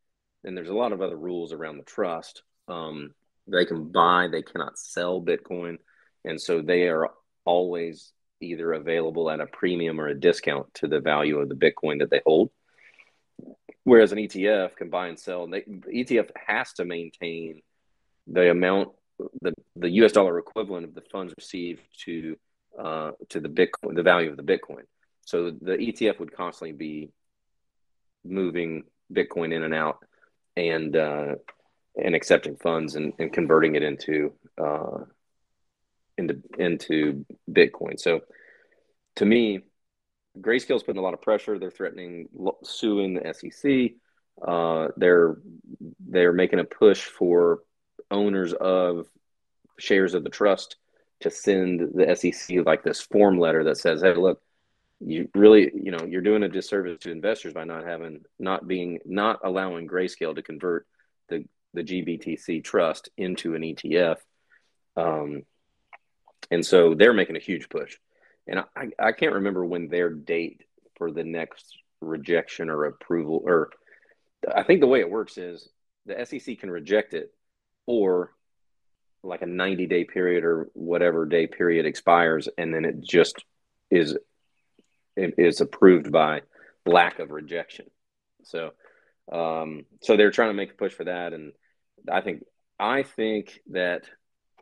and 0.44 0.56
there's 0.56 0.68
a 0.68 0.74
lot 0.74 0.92
of 0.92 1.02
other 1.02 1.16
rules 1.16 1.52
around 1.52 1.78
the 1.78 1.84
trust. 1.84 2.42
Um, 2.68 3.14
they 3.46 3.64
can 3.64 3.90
buy, 3.90 4.28
they 4.30 4.42
cannot 4.42 4.78
sell 4.78 5.22
Bitcoin, 5.22 5.78
and 6.24 6.40
so 6.40 6.60
they 6.60 6.88
are 6.88 7.10
always 7.44 8.12
either 8.40 8.72
available 8.72 9.30
at 9.30 9.40
a 9.40 9.46
premium 9.46 10.00
or 10.00 10.08
a 10.08 10.18
discount 10.18 10.72
to 10.74 10.86
the 10.86 11.00
value 11.00 11.38
of 11.38 11.48
the 11.48 11.54
Bitcoin 11.54 12.00
that 12.00 12.10
they 12.10 12.20
hold. 12.24 12.50
Whereas 13.84 14.12
an 14.12 14.18
ETF 14.18 14.76
can 14.76 14.90
buy 14.90 15.08
and 15.08 15.18
sell, 15.18 15.46
they, 15.46 15.62
the 15.62 16.04
ETF 16.04 16.30
has 16.46 16.72
to 16.74 16.84
maintain 16.84 17.62
the 18.26 18.50
amount, 18.50 18.90
the, 19.40 19.54
the 19.76 19.88
US 20.02 20.12
dollar 20.12 20.38
equivalent 20.38 20.84
of 20.84 20.94
the 20.94 21.00
funds 21.00 21.32
received 21.36 21.82
to 22.04 22.36
uh, 22.78 23.12
to 23.30 23.40
the 23.40 23.48
Bitcoin, 23.48 23.96
the 23.96 24.02
value 24.02 24.30
of 24.30 24.36
the 24.36 24.42
Bitcoin. 24.42 24.82
So 25.24 25.50
the 25.50 25.76
ETF 25.76 26.20
would 26.20 26.32
constantly 26.32 26.76
be 26.76 27.10
moving 28.24 28.84
Bitcoin 29.12 29.52
in 29.52 29.62
and 29.64 29.74
out 29.74 29.98
and 30.58 30.96
uh, 30.96 31.34
and 31.96 32.14
accepting 32.14 32.56
funds 32.56 32.94
and, 32.94 33.12
and 33.18 33.32
converting 33.32 33.74
it 33.74 33.82
into 33.82 34.32
uh, 34.62 35.04
into 36.16 36.42
into 36.58 37.24
Bitcoin. 37.50 37.98
So 37.98 38.20
to 39.16 39.24
me, 39.24 39.60
Grayscale's 40.40 40.82
putting 40.82 40.98
a 40.98 41.02
lot 41.02 41.14
of 41.14 41.22
pressure. 41.22 41.58
They're 41.58 41.70
threatening 41.70 42.28
suing 42.62 43.14
the 43.14 43.32
SEC. 43.34 43.92
Uh, 44.46 44.88
they're 44.96 45.36
they're 46.00 46.32
making 46.32 46.60
a 46.60 46.64
push 46.64 47.02
for 47.02 47.60
owners 48.10 48.52
of 48.52 49.06
shares 49.78 50.14
of 50.14 50.24
the 50.24 50.30
trust 50.30 50.76
to 51.20 51.30
send 51.30 51.80
the 51.94 52.14
SEC 52.14 52.64
like 52.64 52.82
this 52.82 53.00
form 53.00 53.38
letter 53.38 53.64
that 53.64 53.78
says, 53.78 54.02
"Hey, 54.02 54.14
look, 54.14 54.40
you 55.00 55.28
really, 55.34 55.70
you 55.74 55.90
know, 55.90 56.04
you're 56.04 56.20
doing 56.22 56.42
a 56.42 56.48
disservice 56.48 56.98
to 57.00 57.10
investors 57.10 57.54
by 57.54 57.64
not 57.64 57.84
having, 57.84 58.24
not 58.38 58.66
being, 58.66 58.98
not 59.04 59.40
allowing 59.44 59.86
Grayscale 59.86 60.34
to 60.34 60.42
convert 60.42 60.86
the 61.28 61.44
the 61.74 61.84
GBTC 61.84 62.64
trust 62.64 63.08
into 63.16 63.54
an 63.54 63.62
ETF." 63.62 64.16
Um, 64.96 65.42
and 66.50 66.64
so 66.64 66.94
they're 66.94 67.12
making 67.12 67.36
a 67.36 67.40
huge 67.40 67.68
push. 67.68 67.96
And 68.46 68.60
I, 68.74 68.88
I 68.98 69.12
can't 69.12 69.34
remember 69.34 69.64
when 69.64 69.88
their 69.88 70.10
date 70.10 70.62
for 70.96 71.10
the 71.12 71.24
next 71.24 71.76
rejection 72.00 72.70
or 72.70 72.86
approval, 72.86 73.42
or 73.44 73.70
I 74.52 74.62
think 74.62 74.80
the 74.80 74.86
way 74.86 75.00
it 75.00 75.10
works 75.10 75.36
is 75.36 75.68
the 76.06 76.24
SEC 76.24 76.58
can 76.58 76.70
reject 76.70 77.14
it 77.14 77.32
or 77.86 78.32
like 79.22 79.42
a 79.42 79.46
90 79.46 79.86
day 79.86 80.04
period 80.04 80.44
or 80.44 80.70
whatever 80.74 81.26
day 81.26 81.46
period 81.46 81.86
expires 81.86 82.48
and 82.56 82.72
then 82.72 82.84
it 82.84 83.00
just 83.00 83.44
is 83.90 84.16
is 85.18 85.60
approved 85.60 86.10
by 86.12 86.42
lack 86.86 87.18
of 87.18 87.30
rejection. 87.30 87.86
So 88.44 88.72
um 89.30 89.84
so 90.02 90.16
they're 90.16 90.30
trying 90.30 90.50
to 90.50 90.54
make 90.54 90.72
a 90.72 90.76
push 90.76 90.92
for 90.92 91.04
that. 91.04 91.32
And 91.32 91.52
i 92.10 92.20
think 92.20 92.44
i 92.78 93.02
think 93.02 93.60
that 93.70 94.04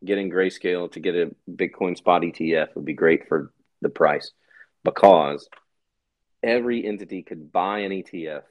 getting 0.05 0.31
grayscale 0.31 0.91
to 0.93 1.01
get 1.01 1.15
a 1.15 1.35
Bitcoin 1.51 1.97
spot 1.97 2.23
ETF 2.23 2.75
would 2.75 2.85
be 2.85 2.95
great 2.95 3.29
for 3.29 3.53
the 3.81 3.89
price 3.89 4.33
because 4.85 5.49
every 6.43 6.87
entity 6.87 7.23
could 7.23 7.53
buy 7.53 7.81
an 7.81 7.93
ETF, 7.93 8.43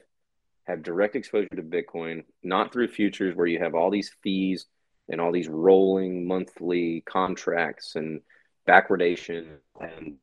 have 0.64 0.82
direct 0.82 1.16
exposure 1.16 1.48
to 1.54 1.62
Bitcoin, 1.62 2.24
not 2.42 2.72
through 2.72 2.88
futures 2.88 3.34
where 3.34 3.46
you 3.46 3.58
have 3.58 3.74
all 3.74 3.90
these 3.90 4.12
fees 4.22 4.66
and 5.08 5.20
all 5.20 5.32
these 5.32 5.48
rolling 5.48 6.26
monthly 6.26 7.02
contracts 7.06 7.94
and 7.94 8.20
backwardation 8.66 9.58
and 9.80 10.16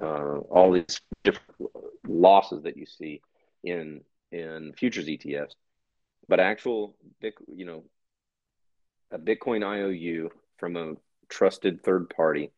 uh, 0.00 0.38
all 0.50 0.72
these 0.72 1.00
different 1.24 1.70
losses 2.06 2.62
that 2.64 2.76
you 2.76 2.86
see 2.86 3.20
in 3.64 4.02
in 4.32 4.72
futures 4.76 5.06
ETFs, 5.06 5.54
but 6.28 6.40
actual 6.40 6.96
you 7.46 7.64
know 7.64 7.84
a 9.10 9.18
Bitcoin 9.18 9.64
IOU 9.64 10.30
from 10.58 10.76
a 10.76 10.94
trusted 11.28 11.82
third 11.82 12.10
party, 12.10 12.50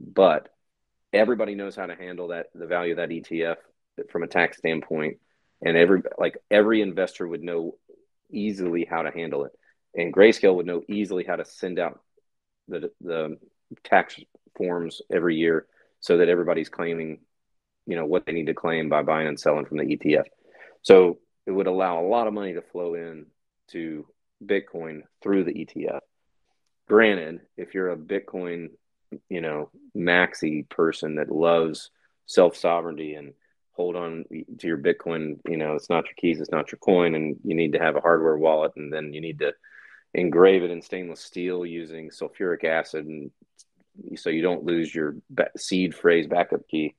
but 0.00 0.48
everybody 1.12 1.54
knows 1.54 1.76
how 1.76 1.86
to 1.86 1.94
handle 1.94 2.28
that 2.28 2.46
the 2.54 2.66
value 2.66 2.92
of 2.92 2.96
that 2.98 3.10
ETF 3.10 3.56
from 4.10 4.22
a 4.22 4.28
tax 4.28 4.58
standpoint, 4.58 5.18
and 5.64 5.76
every 5.76 6.02
like 6.18 6.36
every 6.50 6.82
investor 6.82 7.26
would 7.26 7.42
know 7.42 7.76
easily 8.30 8.86
how 8.88 9.02
to 9.02 9.10
handle 9.10 9.44
it, 9.44 9.52
and 9.94 10.12
Grayscale 10.12 10.56
would 10.56 10.66
know 10.66 10.82
easily 10.88 11.24
how 11.24 11.36
to 11.36 11.44
send 11.44 11.78
out 11.78 12.00
the 12.68 12.90
the 13.00 13.38
tax 13.84 14.20
forms 14.56 15.00
every 15.10 15.36
year 15.36 15.66
so 16.02 16.18
that 16.18 16.28
everybody's 16.28 16.68
claiming, 16.68 17.20
you 17.86 17.96
know, 17.96 18.04
what 18.04 18.26
they 18.26 18.32
need 18.32 18.48
to 18.48 18.54
claim 18.54 18.90
by 18.90 19.02
buying 19.02 19.28
and 19.28 19.40
selling 19.40 19.64
from 19.64 19.78
the 19.78 19.96
ETF. 19.96 20.26
So 20.82 21.18
it 21.46 21.52
would 21.52 21.68
allow 21.68 22.00
a 22.00 22.06
lot 22.06 22.26
of 22.26 22.34
money 22.34 22.52
to 22.54 22.60
flow 22.60 22.94
in 22.94 23.26
to 23.68 24.04
Bitcoin 24.44 25.02
through 25.22 25.44
the 25.44 25.54
ETF. 25.54 26.00
Granted, 26.88 27.40
if 27.56 27.72
you're 27.72 27.92
a 27.92 27.96
Bitcoin, 27.96 28.70
you 29.28 29.40
know, 29.40 29.70
maxi 29.96 30.68
person 30.68 31.14
that 31.14 31.30
loves 31.30 31.90
self 32.26 32.56
sovereignty 32.56 33.14
and 33.14 33.32
hold 33.72 33.94
on 33.94 34.24
to 34.58 34.66
your 34.66 34.78
Bitcoin, 34.78 35.38
you 35.48 35.56
know, 35.56 35.74
it's 35.74 35.88
not 35.88 36.06
your 36.06 36.14
keys, 36.16 36.40
it's 36.40 36.50
not 36.50 36.72
your 36.72 36.80
coin, 36.80 37.14
and 37.14 37.36
you 37.44 37.54
need 37.54 37.72
to 37.72 37.78
have 37.78 37.94
a 37.94 38.00
hardware 38.00 38.36
wallet, 38.36 38.72
and 38.76 38.92
then 38.92 39.12
you 39.12 39.20
need 39.20 39.38
to 39.38 39.52
engrave 40.14 40.64
it 40.64 40.70
in 40.70 40.82
stainless 40.82 41.20
steel 41.20 41.64
using 41.64 42.10
sulfuric 42.10 42.64
acid, 42.64 43.06
and 43.06 43.30
so 44.16 44.30
you 44.30 44.42
don't 44.42 44.64
lose 44.64 44.94
your 44.94 45.16
seed 45.56 45.94
phrase 45.94 46.26
backup 46.26 46.68
key. 46.68 46.94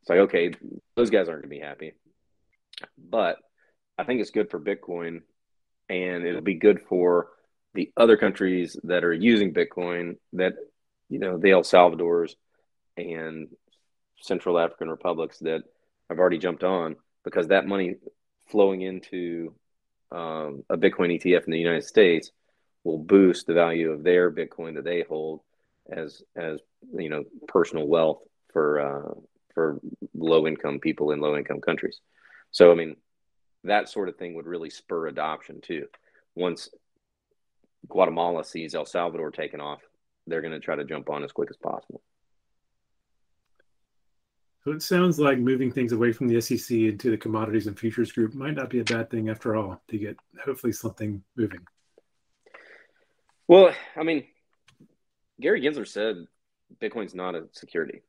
It's 0.00 0.08
like, 0.08 0.20
okay, 0.20 0.52
those 0.96 1.10
guys 1.10 1.28
aren't 1.28 1.42
going 1.42 1.54
to 1.54 1.60
be 1.60 1.66
happy, 1.66 1.92
but 2.98 3.36
I 3.98 4.04
think 4.04 4.20
it's 4.20 4.30
good 4.30 4.50
for 4.50 4.58
Bitcoin, 4.58 5.20
and 5.88 6.26
it'll 6.26 6.40
be 6.40 6.54
good 6.54 6.80
for 6.88 7.28
the 7.74 7.92
other 7.96 8.16
countries 8.16 8.76
that 8.84 9.04
are 9.04 9.12
using 9.12 9.52
Bitcoin 9.52 10.16
that, 10.32 10.54
you 11.08 11.18
know, 11.18 11.38
the 11.38 11.50
El 11.50 11.62
Salvadors 11.62 12.34
and 12.96 13.48
Central 14.20 14.58
African 14.58 14.88
republics 14.88 15.38
that 15.40 15.62
have 16.08 16.18
already 16.18 16.38
jumped 16.38 16.64
on 16.64 16.96
because 17.24 17.48
that 17.48 17.66
money 17.66 17.96
flowing 18.48 18.82
into 18.82 19.54
um, 20.10 20.64
a 20.68 20.76
Bitcoin 20.76 21.14
ETF 21.14 21.44
in 21.44 21.52
the 21.52 21.58
United 21.58 21.84
States 21.84 22.30
will 22.84 22.98
boost 22.98 23.46
the 23.46 23.54
value 23.54 23.90
of 23.90 24.02
their 24.02 24.30
Bitcoin 24.30 24.74
that 24.74 24.84
they 24.84 25.02
hold 25.02 25.40
as 25.90 26.22
as 26.36 26.60
you 26.96 27.08
know 27.08 27.24
personal 27.48 27.86
wealth 27.86 28.22
for 28.52 28.80
uh, 28.80 29.14
for 29.54 29.80
low 30.14 30.46
income 30.46 30.78
people 30.78 31.12
in 31.12 31.20
low 31.20 31.36
income 31.36 31.60
countries. 31.60 32.00
So 32.50 32.70
I 32.70 32.74
mean 32.74 32.96
that 33.64 33.88
sort 33.88 34.08
of 34.08 34.16
thing 34.16 34.34
would 34.34 34.46
really 34.46 34.70
spur 34.70 35.06
adoption 35.06 35.60
too. 35.60 35.86
Once 36.34 36.70
Guatemala 37.88 38.44
sees 38.44 38.74
El 38.74 38.86
Salvador 38.86 39.30
taking 39.30 39.60
off, 39.60 39.80
they're 40.26 40.40
going 40.40 40.52
to 40.52 40.60
try 40.60 40.76
to 40.76 40.84
jump 40.84 41.10
on 41.10 41.24
as 41.24 41.32
quick 41.32 41.50
as 41.50 41.56
possible. 41.56 42.02
So 44.64 44.72
it 44.72 44.82
sounds 44.82 45.18
like 45.18 45.38
moving 45.38 45.72
things 45.72 45.92
away 45.92 46.12
from 46.12 46.28
the 46.28 46.40
SEC 46.40 46.76
into 46.76 47.10
the 47.10 47.16
commodities 47.16 47.66
and 47.66 47.78
futures 47.78 48.12
group 48.12 48.34
might 48.34 48.54
not 48.54 48.68
be 48.68 48.80
a 48.80 48.84
bad 48.84 49.10
thing 49.10 49.30
after 49.30 49.56
all 49.56 49.80
to 49.88 49.98
get 49.98 50.16
hopefully 50.44 50.72
something 50.72 51.22
moving. 51.34 51.60
Well, 53.48 53.74
I 53.96 54.02
mean, 54.02 54.24
Gary 55.40 55.62
Gensler 55.62 55.86
said 55.86 56.16
Bitcoin's 56.80 57.14
not 57.14 57.34
a 57.34 57.44
security, 57.52 58.02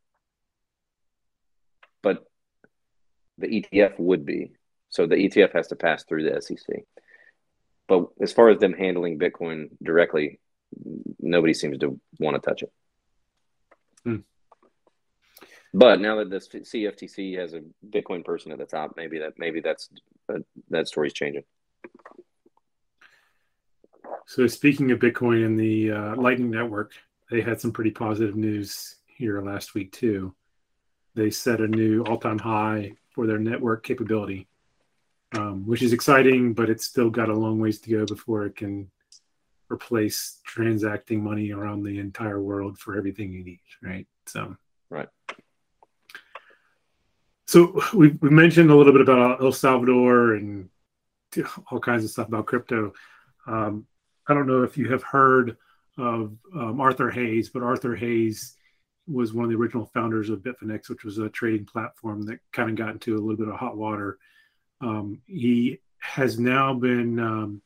but 2.02 2.26
the 3.38 3.48
ETF 3.48 4.00
would 4.00 4.26
be. 4.26 4.52
So 4.90 5.08
the 5.08 5.16
ETF 5.16 5.54
has 5.54 5.68
to 5.70 5.76
pass 5.76 6.04
through 6.04 6.30
the 6.30 6.42
SEC. 6.42 6.84
But 7.88 8.08
as 8.22 8.32
far 8.32 8.50
as 8.50 8.60
them 8.60 8.74
handling 8.74 9.20
Bitcoin 9.20 9.70
directly, 9.82 10.40
nobody 11.20 11.54
seems 11.54 11.78
to 11.80 12.00
want 12.20 12.42
to 12.42 12.50
touch 12.50 12.64
it. 12.64 12.72
Hmm. 14.04 14.18
But 15.74 16.02
now 16.02 16.18
that 16.18 16.30
the 16.30 16.38
CFTC 16.38 17.38
has 17.40 17.54
a 17.54 17.62
Bitcoin 17.88 18.26
person 18.26 18.52
at 18.52 18.58
the 18.58 18.66
top, 18.66 18.94
maybe 18.98 19.20
that 19.20 19.34
maybe 19.38 19.62
that's 19.62 19.90
uh, 20.30 20.40
that 20.70 20.88
story's 20.88 21.14
changing. 21.14 21.44
So 24.28 24.48
speaking 24.48 24.92
of 24.92 25.00
Bitcoin 25.00 25.46
and 25.46 25.60
the 25.60 25.92
uh, 25.92 26.16
Lightning 26.16 26.52
Network, 26.52 26.94
they 27.32 27.42
had 27.42 27.60
some 27.60 27.72
pretty 27.72 27.92
positive 27.92 28.36
news 28.36 28.98
here 29.08 29.42
last 29.42 29.74
week 29.74 29.92
too. 29.92 30.36
They 31.16 31.32
set 31.32 31.60
a 31.60 31.68
new 31.68 32.04
all-time 32.04 32.40
high 32.40 32.92
for 33.10 33.26
their 33.26 33.40
network 33.40 33.84
capability 33.84 34.48
um, 35.34 35.66
which 35.66 35.82
is 35.82 35.94
exciting, 35.94 36.54
but 36.54 36.70
it's 36.70 36.86
still 36.86 37.10
got 37.10 37.30
a 37.30 37.34
long 37.34 37.60
ways 37.60 37.80
to 37.80 37.90
go 37.90 38.06
before 38.06 38.46
it 38.46 38.56
can 38.56 38.90
replace 39.72 40.40
transacting 40.46 41.24
money 41.24 41.52
around 41.52 41.84
the 41.84 42.00
entire 42.00 42.42
world 42.42 42.78
for 42.78 42.98
everything 42.98 43.32
you 43.32 43.44
need, 43.44 43.62
right? 43.82 44.06
So, 44.26 44.56
right. 44.90 45.08
So 47.48 47.82
we 47.94 48.10
we 48.22 48.30
mentioned 48.30 48.72
a 48.72 48.76
little 48.76 48.94
bit 48.94 49.02
about 49.02 49.42
El 49.42 49.52
Salvador 49.52 50.36
and 50.36 50.70
all 51.72 51.80
kinds 51.80 52.04
of 52.04 52.10
stuff 52.10 52.28
about 52.28 52.46
crypto. 52.46 52.94
Um, 53.48 53.86
I 54.28 54.34
don't 54.34 54.48
know 54.48 54.64
if 54.64 54.78
you 54.78 54.90
have 54.92 55.04
heard 55.04 55.58
of 55.98 56.36
um, 56.56 56.80
Arthur 56.80 57.10
Hayes, 57.10 57.50
but 57.50 57.64
Arthur 57.64 57.96
Hayes 57.96 58.56
was 59.08 59.34
one 59.34 59.46
of 59.46 59.52
the 59.52 59.58
original 59.58 59.90
founders 59.94 60.30
of 60.30 60.40
Bitfinex, 60.40 60.90
which 60.90 61.04
was 61.04 61.18
a 61.18 61.30
trading 61.30 61.66
platform 61.66 62.24
that 62.24 62.40
kind 62.52 62.70
of 62.70 62.76
got 62.76 62.94
into 62.94 63.16
a 63.16 63.20
little 63.20 63.38
bit 63.38 63.48
of 63.48 63.56
hot 63.56 63.76
water 63.76 64.18
um, 64.82 65.22
he 65.28 65.80
has 66.00 66.40
now 66.40 66.74
been 66.74 67.20
um, 67.20 67.62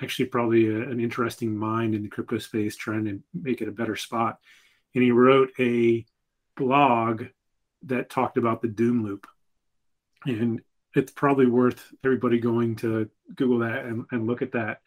actually 0.00 0.26
probably 0.26 0.66
a, 0.66 0.82
an 0.82 1.00
interesting 1.00 1.56
mind 1.56 1.94
in 1.94 2.02
the 2.02 2.08
crypto 2.08 2.38
space, 2.38 2.76
trying 2.76 3.04
to 3.04 3.22
make 3.32 3.62
it 3.62 3.68
a 3.68 3.72
better 3.72 3.96
spot. 3.96 4.38
And 4.94 5.04
he 5.04 5.12
wrote 5.12 5.50
a 5.58 6.04
blog 6.56 7.24
that 7.84 8.10
talked 8.10 8.36
about 8.36 8.60
the 8.60 8.68
doom 8.68 9.04
loop. 9.04 9.26
And 10.26 10.60
it's 10.94 11.12
probably 11.12 11.46
worth 11.46 11.82
everybody 12.04 12.40
going 12.40 12.76
to 12.76 13.08
Google 13.34 13.60
that 13.60 13.84
and, 13.84 14.04
and 14.10 14.26
look 14.26 14.42
at 14.42 14.52
that. 14.52 14.80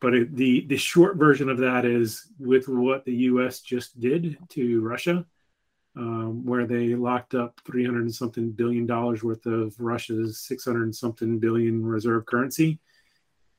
But 0.00 0.14
it, 0.14 0.36
the 0.36 0.66
the 0.66 0.76
short 0.76 1.16
version 1.16 1.48
of 1.48 1.58
that 1.58 1.84
is 1.84 2.26
with 2.38 2.68
what 2.68 3.04
the 3.04 3.14
U.S. 3.14 3.60
just 3.60 4.00
did 4.00 4.38
to 4.50 4.80
Russia 4.80 5.26
um, 5.96 6.44
where 6.44 6.66
they 6.66 6.94
locked 6.94 7.34
up 7.34 7.60
300 7.66 8.02
and 8.02 8.14
something 8.14 8.50
billion 8.50 8.86
dollars 8.86 9.22
worth 9.22 9.46
of 9.46 9.74
Russia's 9.78 10.38
600 10.40 10.84
and 10.84 10.94
something 10.94 11.38
billion 11.38 11.84
reserve 11.84 12.26
currency. 12.26 12.78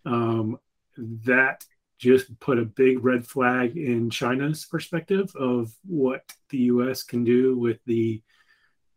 Um, 0.06 0.58
that 0.98 1.66
just 1.98 2.38
put 2.40 2.58
a 2.58 2.66
big 2.66 3.04
red 3.04 3.26
flag 3.28 3.78
in 3.78 4.10
China's 4.10 4.66
perspective 4.66 5.36
of 5.36 5.74
what 5.86 6.24
the 6.50 6.58
U.S. 6.58 7.04
can 7.04 7.24
do 7.24 7.58
with 7.58 7.80
the 7.86 8.22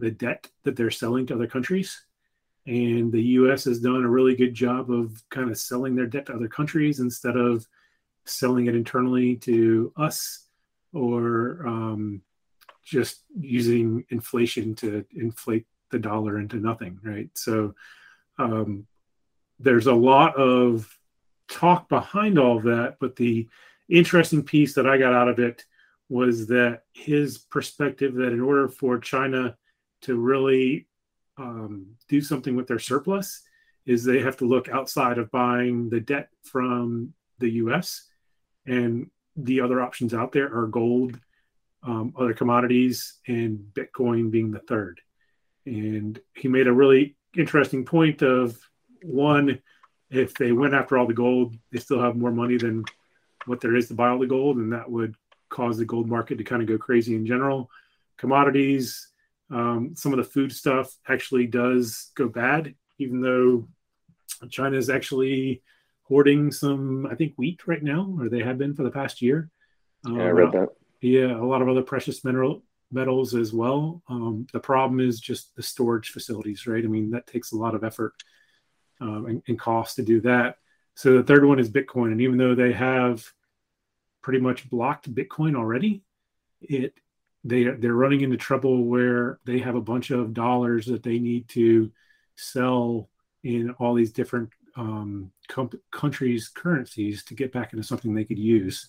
the 0.01 0.11
debt 0.11 0.49
that 0.65 0.75
they're 0.75 0.91
selling 0.91 1.25
to 1.27 1.35
other 1.35 1.47
countries. 1.47 2.05
And 2.67 3.13
the 3.13 3.23
U.S. 3.23 3.65
has 3.65 3.81
done 3.81 4.05
a 4.05 4.09
really 4.09 4.35
good 4.35 4.55
job 4.55 4.91
of 4.91 5.23
kind 5.29 5.51
of 5.51 5.59
selling 5.59 5.95
their 5.95 6.07
debt 6.07 6.27
to 6.27 6.35
other 6.35 6.49
countries 6.49 7.01
instead 7.01 7.37
of 7.37 7.67
selling 8.25 8.67
it 8.67 8.75
internally 8.75 9.37
to 9.37 9.93
us 9.97 10.47
or 10.95 11.67
um, 11.67 12.23
just 12.83 13.23
using 13.39 14.05
inflation 14.09 14.75
to 14.77 15.05
inflate 15.15 15.67
the 15.91 15.99
dollar 15.99 16.39
into 16.39 16.57
nothing, 16.57 16.99
right? 17.03 17.29
So 17.35 17.75
um, 18.39 18.87
there's 19.59 19.87
a 19.87 19.95
lot 19.95 20.37
of 20.37 20.89
talk 21.49 21.89
behind 21.89 22.39
all 22.39 22.61
that, 22.61 22.97
but 23.01 23.17
the 23.17 23.49
interesting 23.89 24.43
piece 24.43 24.75
that 24.75 24.87
I 24.87 24.99
got 24.99 25.13
out 25.13 25.29
of 25.29 25.39
it 25.39 25.65
was 26.09 26.47
that 26.49 26.83
his 26.93 27.39
perspective 27.39 28.15
that 28.15 28.33
in 28.33 28.41
order 28.41 28.69
for 28.69 28.99
China 28.99 29.57
to 30.03 30.17
really 30.17 30.87
um, 31.37 31.87
do 32.09 32.21
something 32.21 32.57
with 32.57 32.67
their 32.67 32.79
surplus 32.79 33.43
is 33.87 34.05
they 34.05 34.21
have 34.21 34.37
to 34.39 34.47
look 34.47 34.69
outside 34.69 35.19
of 35.19 35.31
buying 35.31 35.91
the 35.91 36.01
debt 36.01 36.29
from 36.43 37.13
the 37.39 37.51
US 37.51 38.09
and 38.67 39.11
the 39.37 39.61
other 39.61 39.83
options 39.83 40.15
out 40.15 40.33
there 40.33 40.55
are 40.57 40.67
gold 40.67 41.19
um, 41.87 42.15
other 42.19 42.35
commodities, 42.35 43.21
and 43.27 43.59
Bitcoin 43.75 44.31
being 44.31 44.51
the 44.51 44.61
third. 44.61 45.01
And 45.67 46.19
he 46.35 46.49
made 46.49 46.67
a 46.67 46.73
really 46.73 47.17
interesting 47.37 47.85
point 47.85 48.23
of 48.23 48.59
one, 49.03 49.61
if 50.11 50.35
they 50.35 50.53
went 50.53 50.75
after 50.75 50.97
all 50.97 51.07
the 51.07 51.15
gold, 51.15 51.55
they 51.73 51.79
still 51.79 52.01
have 52.01 52.17
more 52.17 52.31
money 52.31 52.57
than 52.57 52.85
what 53.47 53.61
there 53.61 53.77
is 53.77 53.89
to 53.89 53.95
buy 53.95 54.09
all 54.09 54.19
the 54.19 54.27
gold, 54.27 54.57
and 54.57 54.73
that 54.73 54.91
would 54.91 55.15
cause 55.51 55.77
the 55.77 55.85
gold 55.85 56.09
market 56.09 56.39
to 56.39 56.45
kind 56.45 56.63
of 56.63 56.69
go 56.69 56.79
crazy 56.79 57.15
in 57.15 57.27
general. 57.27 57.71
Commodities, 58.17 59.09
um, 59.51 59.95
some 59.95 60.13
of 60.13 60.19
the 60.19 60.25
food 60.25 60.53
stuff 60.53 60.95
actually 61.09 61.47
does 61.47 62.11
go 62.15 62.29
bad, 62.29 62.75
even 62.99 63.21
though 63.21 63.69
China 64.51 64.77
is 64.77 64.91
actually 64.91 65.63
hoarding 66.03 66.51
some, 66.51 67.07
I 67.07 67.15
think, 67.15 67.35
wheat 67.37 67.67
right 67.67 67.83
now, 67.83 68.17
or 68.19 68.29
they 68.29 68.43
have 68.43 68.59
been 68.59 68.75
for 68.75 68.83
the 68.83 68.91
past 68.91 69.23
year. 69.23 69.51
Um, 70.05 70.17
yeah, 70.17 70.25
I 70.25 70.31
read 70.31 70.53
that. 70.53 70.69
Yeah, 71.01 71.37
a 71.37 71.45
lot 71.45 71.63
of 71.63 71.69
other 71.69 71.83
precious 71.83 72.25
mineral 72.25 72.63
metals 72.91 73.35
as 73.35 73.53
well. 73.53 74.03
Um, 74.09 74.47
the 74.53 74.61
problem 74.61 75.01
is 75.01 75.21
just 75.21 75.55
the 75.57 75.63
storage 75.63 76.11
facilities, 76.11 76.67
right? 76.67 76.85
I 76.85 76.89
mean, 76.89 77.11
that 77.11 77.27
takes 77.27 77.53
a 77.53 77.57
lot 77.57 77.75
of 77.75 77.85
effort 77.85 78.15
um, 79.01 79.27
and, 79.27 79.43
and 79.49 79.59
cost 79.59 79.97
to 79.97 80.03
do 80.03 80.21
that. 80.23 80.57
So 80.95 81.15
the 81.15 81.25
third 81.25 81.45
one 81.45 81.59
is 81.59 81.71
Bitcoin, 81.71 82.13
and 82.13 82.21
even 82.21 82.39
though 82.39 82.55
they 82.55 82.73
have 82.73 83.25
pretty 84.23 84.41
much 84.41 84.71
blocked 84.71 85.13
Bitcoin 85.13 85.57
already, 85.57 86.03
it 86.61 86.95
they 87.45 87.65
they're 87.65 87.95
running 87.95 88.23
into 88.23 88.37
trouble 88.37 88.85
where 88.85 89.39
they 89.45 89.59
have 89.59 89.75
a 89.75 89.81
bunch 89.81 90.11
of 90.11 90.33
dollars 90.33 90.87
that 90.87 91.03
they 91.03 91.19
need 91.19 91.49
to 91.51 91.93
sell 92.37 93.09
in 93.43 93.71
all 93.79 93.95
these 93.95 94.13
different 94.13 94.51
um, 94.77 95.31
com- 95.49 95.71
countries' 95.93 96.49
currencies 96.49 97.23
to 97.25 97.35
get 97.35 97.53
back 97.53 97.73
into 97.73 97.85
something 97.85 98.15
they 98.15 98.25
could 98.25 98.39
use. 98.39 98.89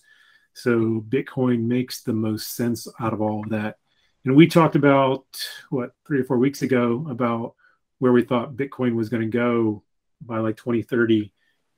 So 0.54 1.04
Bitcoin 1.08 1.64
makes 1.64 2.02
the 2.02 2.14
most 2.14 2.56
sense 2.56 2.88
out 2.98 3.12
of 3.12 3.20
all 3.20 3.42
of 3.44 3.50
that. 3.50 3.76
And 4.24 4.34
we 4.34 4.46
talked 4.46 4.74
about 4.74 5.24
what 5.70 5.92
three 6.06 6.20
or 6.20 6.24
four 6.24 6.38
weeks 6.38 6.62
ago 6.62 7.06
about 7.08 7.54
where 7.98 8.12
we 8.12 8.22
thought 8.22 8.56
Bitcoin 8.56 8.94
was 8.94 9.08
going 9.08 9.22
to 9.22 9.28
go 9.28 9.82
by 10.20 10.38
like 10.38 10.56
2030. 10.56 11.32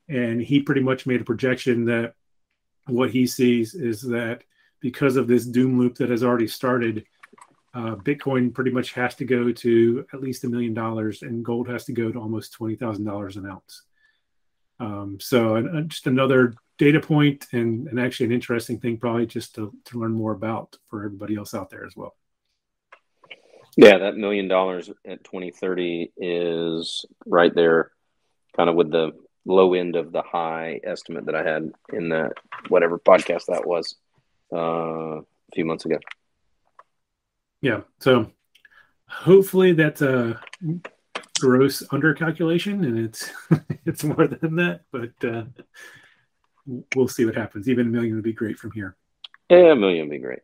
And 0.08 0.40
he 0.40 0.62
pretty 0.62 0.80
much 0.80 1.06
made 1.06 1.20
a 1.20 1.24
projection 1.24 1.86
that 1.86 2.14
what 2.86 3.10
he 3.10 3.26
sees 3.26 3.74
is 3.74 4.00
that 4.02 4.44
because 4.80 5.16
of 5.16 5.26
this 5.26 5.44
doom 5.44 5.78
loop 5.78 5.96
that 5.96 6.10
has 6.10 6.22
already 6.22 6.48
started, 6.48 7.04
uh, 7.74 7.96
Bitcoin 7.96 8.52
pretty 8.52 8.70
much 8.70 8.92
has 8.92 9.14
to 9.16 9.24
go 9.24 9.52
to 9.52 10.06
at 10.12 10.20
least 10.20 10.44
a 10.44 10.48
million 10.48 10.74
dollars, 10.74 11.22
and 11.22 11.44
gold 11.44 11.68
has 11.68 11.84
to 11.84 11.92
go 11.92 12.10
to 12.10 12.18
almost 12.18 12.52
twenty 12.52 12.76
thousand 12.76 13.04
dollars 13.04 13.36
an 13.36 13.46
ounce. 13.46 13.82
Um, 14.80 15.18
so, 15.20 15.56
uh, 15.56 15.80
just 15.82 16.06
another 16.06 16.54
data 16.78 17.00
point, 17.00 17.46
and, 17.52 17.88
and 17.88 18.00
actually 18.00 18.26
an 18.26 18.32
interesting 18.32 18.78
thing, 18.78 18.96
probably 18.96 19.26
just 19.26 19.56
to, 19.56 19.72
to 19.86 19.98
learn 19.98 20.12
more 20.12 20.32
about 20.32 20.76
for 20.88 21.04
everybody 21.04 21.36
else 21.36 21.52
out 21.52 21.68
there 21.70 21.84
as 21.84 21.96
well. 21.96 22.14
Yeah, 23.76 23.98
that 23.98 24.16
million 24.16 24.48
dollars 24.48 24.88
at 25.06 25.24
2030 25.24 26.12
is 26.16 27.04
right 27.26 27.54
there, 27.54 27.92
kind 28.56 28.70
of 28.70 28.76
with 28.76 28.90
the 28.90 29.12
low 29.44 29.74
end 29.74 29.96
of 29.96 30.12
the 30.12 30.22
high 30.22 30.80
estimate 30.84 31.26
that 31.26 31.34
I 31.34 31.42
had 31.42 31.72
in 31.92 32.08
that 32.10 32.32
whatever 32.68 32.98
podcast 32.98 33.46
that 33.48 33.66
was 33.66 33.96
uh, 34.52 35.18
a 35.18 35.24
few 35.54 35.64
months 35.64 35.84
ago. 35.84 35.98
Yeah. 37.60 37.80
So 38.00 38.30
hopefully 39.08 39.72
that's 39.72 40.02
a 40.02 40.40
gross 41.40 41.82
under 41.90 42.14
calculation 42.14 42.84
and 42.84 42.98
it's 42.98 43.30
it's 43.84 44.04
more 44.04 44.26
than 44.26 44.56
that, 44.56 44.82
but 44.92 45.12
uh, 45.24 45.44
we'll 46.94 47.08
see 47.08 47.24
what 47.24 47.36
happens. 47.36 47.68
Even 47.68 47.86
a 47.86 47.90
million 47.90 48.14
would 48.14 48.24
be 48.24 48.32
great 48.32 48.58
from 48.58 48.72
here. 48.72 48.96
Yeah, 49.48 49.72
a 49.72 49.76
million 49.76 50.08
would 50.08 50.14
be 50.14 50.18
great. 50.18 50.40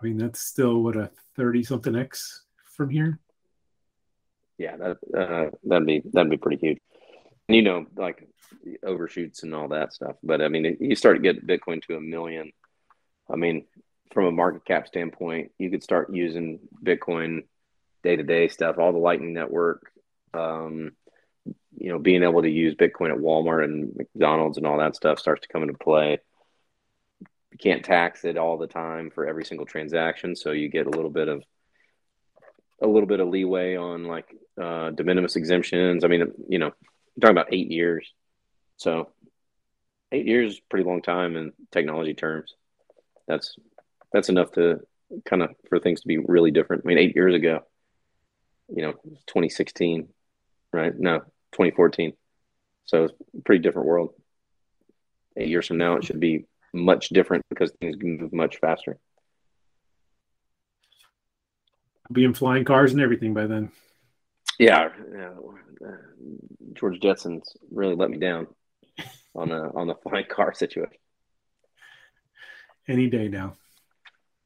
I 0.00 0.04
mean, 0.04 0.18
that's 0.18 0.40
still 0.40 0.82
what 0.82 0.96
a 0.96 1.10
30 1.36 1.62
something 1.62 1.96
X 1.96 2.44
from 2.76 2.90
here. 2.90 3.18
Yeah, 4.58 4.76
that 4.76 4.96
uh, 5.16 5.50
that'd 5.64 5.86
be 5.86 6.02
that'd 6.12 6.30
be 6.30 6.36
pretty 6.36 6.58
huge. 6.58 6.78
And 7.48 7.56
you 7.56 7.62
know, 7.62 7.86
like 7.96 8.28
overshoots 8.84 9.42
and 9.42 9.54
all 9.54 9.68
that 9.68 9.92
stuff. 9.92 10.16
But 10.22 10.40
I 10.42 10.48
mean, 10.48 10.76
you 10.80 10.94
start 10.94 11.16
to 11.16 11.22
get 11.22 11.46
Bitcoin 11.46 11.82
to 11.86 11.96
a 11.96 12.00
million. 12.00 12.52
I 13.32 13.36
mean, 13.36 13.64
from 14.12 14.26
a 14.26 14.32
market 14.32 14.64
cap 14.64 14.86
standpoint, 14.86 15.52
you 15.58 15.70
could 15.70 15.82
start 15.82 16.12
using 16.12 16.60
Bitcoin 16.84 17.44
day 18.02 18.16
to 18.16 18.22
day 18.22 18.48
stuff, 18.48 18.78
all 18.78 18.92
the 18.92 18.98
Lightning 18.98 19.32
Network, 19.32 19.90
um, 20.34 20.92
you 21.76 21.90
know, 21.90 21.98
being 21.98 22.22
able 22.22 22.42
to 22.42 22.50
use 22.50 22.74
Bitcoin 22.74 23.10
at 23.10 23.18
Walmart 23.18 23.64
and 23.64 23.94
McDonald's 23.96 24.58
and 24.58 24.66
all 24.66 24.78
that 24.78 24.96
stuff 24.96 25.18
starts 25.18 25.42
to 25.42 25.52
come 25.52 25.62
into 25.62 25.74
play. 25.74 26.18
You 27.20 27.58
can't 27.58 27.84
tax 27.84 28.24
it 28.24 28.36
all 28.36 28.58
the 28.58 28.66
time 28.66 29.10
for 29.10 29.26
every 29.26 29.44
single 29.44 29.66
transaction, 29.66 30.36
so 30.36 30.52
you 30.52 30.68
get 30.68 30.86
a 30.86 30.90
little 30.90 31.10
bit 31.10 31.28
of 31.28 31.42
a 32.80 32.86
little 32.86 33.06
bit 33.06 33.20
of 33.20 33.28
leeway 33.28 33.76
on 33.76 34.04
like 34.04 34.26
uh, 34.60 34.90
de 34.90 35.04
minimis 35.04 35.36
exemptions. 35.36 36.04
I 36.04 36.08
mean, 36.08 36.32
you 36.48 36.58
know, 36.58 36.72
talking 37.20 37.36
about 37.36 37.52
eight 37.52 37.70
years, 37.70 38.12
so 38.76 39.10
eight 40.10 40.26
years 40.26 40.54
is 40.54 40.60
pretty 40.60 40.84
long 40.84 41.02
time 41.02 41.36
in 41.36 41.52
technology 41.70 42.14
terms. 42.14 42.54
That's 43.26 43.56
that's 44.12 44.28
enough 44.28 44.52
to 44.52 44.80
kind 45.24 45.42
of 45.42 45.50
for 45.68 45.78
things 45.78 46.00
to 46.02 46.08
be 46.08 46.18
really 46.18 46.50
different. 46.50 46.82
I 46.84 46.88
mean, 46.88 46.98
eight 46.98 47.16
years 47.16 47.34
ago, 47.34 47.60
you 48.68 48.82
know, 48.82 48.92
2016, 49.26 50.08
right? 50.72 50.92
No, 50.98 51.20
2014. 51.52 52.12
So 52.84 53.04
it's 53.04 53.14
a 53.38 53.42
pretty 53.42 53.62
different 53.62 53.88
world. 53.88 54.14
Eight 55.36 55.48
years 55.48 55.66
from 55.66 55.78
now, 55.78 55.96
it 55.96 56.04
should 56.04 56.20
be 56.20 56.46
much 56.72 57.10
different 57.10 57.44
because 57.48 57.72
things 57.80 57.96
move 58.00 58.32
much 58.32 58.58
faster. 58.58 58.98
Be 62.10 62.24
in 62.24 62.34
flying 62.34 62.64
cars 62.64 62.92
and 62.92 63.00
everything 63.00 63.32
by 63.32 63.46
then. 63.46 63.70
Yeah, 64.58 64.90
yeah. 65.14 65.30
George 66.74 67.00
Jetson's 67.00 67.56
really 67.70 67.94
let 67.94 68.10
me 68.10 68.18
down 68.18 68.46
on 69.34 69.48
the 69.48 69.70
on 69.74 69.86
the 69.86 69.94
flying 69.94 70.26
car 70.26 70.52
situation. 70.54 70.98
Any 72.88 73.08
day 73.08 73.28
now. 73.28 73.54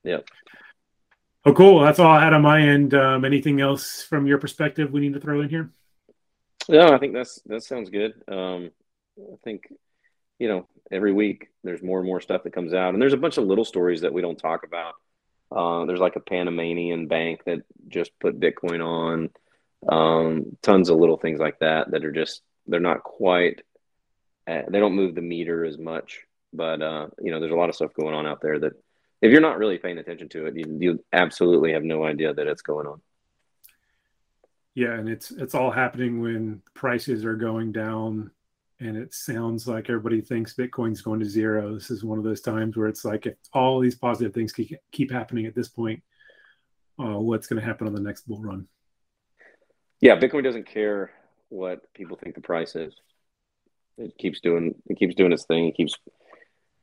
Yep. 0.05 0.29
Oh, 1.45 1.53
cool. 1.53 1.81
That's 1.81 1.99
all 1.99 2.11
I 2.11 2.23
had 2.23 2.33
on 2.33 2.43
my 2.43 2.61
end. 2.61 2.95
Um, 2.95 3.25
anything 3.25 3.61
else 3.61 4.03
from 4.03 4.27
your 4.27 4.39
perspective 4.39 4.93
we 4.93 5.01
need 5.01 5.15
to 5.15 5.21
throw 5.21 5.41
in 5.41 5.49
here? 5.49 5.71
No, 6.69 6.93
I 6.93 6.99
think 6.99 7.13
that's 7.13 7.41
that 7.47 7.63
sounds 7.63 7.91
good. 7.91 8.15
Um, 8.29 8.71
I 9.19 9.37
think 9.45 9.69
you 10.39 10.49
know 10.49 10.67
every 10.91 11.13
week 11.13 11.49
there's 11.63 11.83
more 11.83 11.99
and 11.99 12.07
more 12.07 12.21
stuff 12.21 12.43
that 12.43 12.53
comes 12.53 12.75
out, 12.75 12.93
and 12.93 13.01
there's 13.01 13.13
a 13.13 13.19
bunch 13.19 13.39
of 13.39 13.45
little 13.45 13.65
stories 13.65 14.01
that 14.01 14.13
we 14.13 14.23
don't 14.23 14.39
talk 14.39 14.65
about. 14.67 14.95
Uh, 15.51 15.85
there's 15.87 16.01
like 16.01 16.17
a 16.17 16.21
Panamanian 16.21 17.07
bank 17.07 17.45
that 17.47 17.61
just 17.89 18.19
put 18.19 18.41
Bitcoin 18.41 18.85
on. 18.85 19.31
Um, 19.89 20.57
tons 20.63 20.89
of 20.89 20.99
little 20.99 21.17
things 21.17 21.39
like 21.39 21.61
that 21.61 21.93
that 21.93 22.05
are 22.05 22.11
just 22.11 22.43
they're 22.67 22.81
not 22.81 23.05
quite 23.05 23.63
uh, 24.49 24.63
they 24.69 24.81
don't 24.81 24.97
move 24.97 25.15
the 25.15 25.23
meter 25.23 25.65
as 25.65 25.79
much, 25.79 26.26
but 26.57 26.83
uh, 26.83 27.09
you 27.23 27.31
know 27.31 27.41
there's 27.41 27.53
a 27.53 27.57
lot 27.57 27.69
of 27.69 27.75
stuff 27.75 27.95
going 27.95 28.15
on 28.15 28.27
out 28.27 28.41
there 28.41 28.59
that 28.59 28.73
if 29.23 29.33
you're 29.33 29.41
not 29.41 29.59
really 29.59 29.79
paying 29.79 29.99
attention 29.99 30.29
to 30.31 30.47
it, 30.47 30.57
you, 30.57 30.79
you 30.79 31.05
absolutely 31.13 31.73
have 31.73 31.83
no 31.83 32.05
idea 32.05 32.35
that 32.35 32.47
it's 32.47 32.63
going 32.63 32.87
on. 32.87 33.01
Yeah, 34.75 34.93
and 34.93 35.09
it's 35.09 35.31
it's 35.31 35.55
all 35.55 35.71
happening 35.71 36.21
when 36.21 36.63
prices 36.75 37.25
are 37.25 37.35
going 37.35 37.73
down, 37.73 38.31
and 38.79 38.97
it 38.97 39.15
sounds 39.15 39.67
like 39.67 39.89
everybody 39.89 40.21
thinks 40.21 40.55
Bitcoin's 40.55 41.01
going 41.01 41.21
to 41.21 41.27
zero. 41.27 41.75
This 41.75 41.91
is 41.91 42.05
one 42.05 42.19
of 42.19 42.25
those 42.25 42.43
times 42.43 42.77
where 42.77 42.89
it's 42.89 43.05
like 43.05 43.25
if 43.25 43.37
all 43.55 43.81
these 43.81 43.95
positive 43.95 44.35
things 44.35 44.53
keep, 44.53 44.77
keep 44.93 45.11
happening 45.11 45.47
at 45.47 45.55
this 45.55 45.69
point, 45.69 46.03
uh, 46.99 47.19
what's 47.19 47.47
going 47.47 47.59
to 47.59 47.67
happen 47.67 47.87
on 47.87 47.95
the 47.95 48.01
next 48.01 48.29
bull 48.29 48.43
run? 48.43 48.69
Yeah, 50.03 50.19
Bitcoin 50.19 50.45
doesn't 50.45 50.67
care 50.67 51.11
what 51.49 51.93
people 51.95 52.19
think 52.23 52.35
the 52.35 52.43
price 52.43 52.77
is. 52.77 52.95
It 53.97 54.19
keeps 54.19 54.41
doing 54.41 54.75
it 54.87 54.99
keeps 54.99 55.15
doing 55.15 55.33
its 55.33 55.47
thing. 55.47 55.69
It 55.69 55.75
keeps 55.75 55.95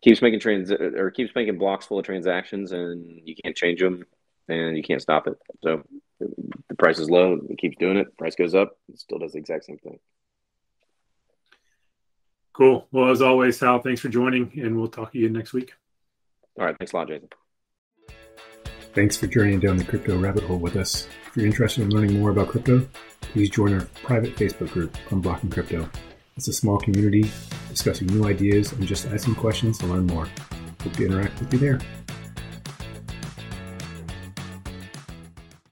keeps 0.04 0.22
making 0.22 0.40
trans 0.40 0.72
or 0.72 1.12
keeps 1.12 1.34
making 1.36 1.58
blocks 1.58 1.86
full 1.86 2.00
of 2.00 2.06
transactions, 2.06 2.72
and 2.72 3.22
you 3.24 3.36
can't 3.44 3.56
change 3.56 3.80
them, 3.80 4.04
and 4.48 4.76
you 4.76 4.84
can't 4.84 5.02
stop 5.02 5.28
it. 5.28 5.38
So 5.64 5.84
the 6.20 6.76
price 6.78 7.00
is 7.00 7.10
low, 7.10 7.40
it 7.50 7.58
keeps 7.58 7.78
doing 7.78 7.98
it. 7.98 8.18
Price 8.18 8.36
goes 8.36 8.54
up, 8.54 8.78
it 8.90 9.00
still 9.00 9.20
does 9.20 9.34
the 9.34 9.40
exact 9.40 9.66
same 9.66 9.78
thing. 9.78 10.00
Cool. 12.54 12.88
Well, 12.92 13.10
as 13.10 13.22
always, 13.22 13.60
Hal, 13.60 13.80
thanks 13.80 14.00
for 14.00 14.10
joining, 14.10 14.52
and 14.60 14.78
we'll 14.78 14.88
talk 14.88 15.14
to 15.14 15.18
you 15.18 15.30
next 15.30 15.54
week. 15.54 15.74
All 16.60 16.66
right. 16.66 16.76
Thanks 16.78 16.94
a 16.94 16.98
lot, 16.98 17.08
Jason. 17.08 17.30
Thanks 18.94 19.18
for 19.18 19.26
journeying 19.26 19.60
down 19.60 19.78
the 19.78 19.84
crypto 19.84 20.20
rabbit 20.20 20.44
hole 20.44 20.60
with 20.60 20.76
us. 20.76 21.08
If 21.26 21.38
you're 21.38 21.48
interested 21.48 21.82
in 21.82 21.90
learning 21.90 22.20
more 22.20 22.30
about 22.30 22.50
crypto, 22.50 22.88
please 23.22 23.50
join 23.50 23.74
our 23.74 23.88
private 24.04 24.36
Facebook 24.36 24.70
group, 24.72 24.96
Unblocking 25.10 25.52
Crypto. 25.52 25.90
It's 26.36 26.48
a 26.48 26.54
small 26.54 26.80
community 26.80 27.30
discussing 27.70 28.08
new 28.08 28.26
ideas 28.26 28.72
and 28.72 28.88
just 28.88 29.06
asking 29.06 29.36
questions 29.36 29.78
to 29.80 29.86
learn 29.86 30.08
more. 30.08 30.28
Hope 30.82 30.94
to 30.94 31.06
interact 31.06 31.40
with 31.40 31.54
you 31.54 31.60
there. 31.60 31.80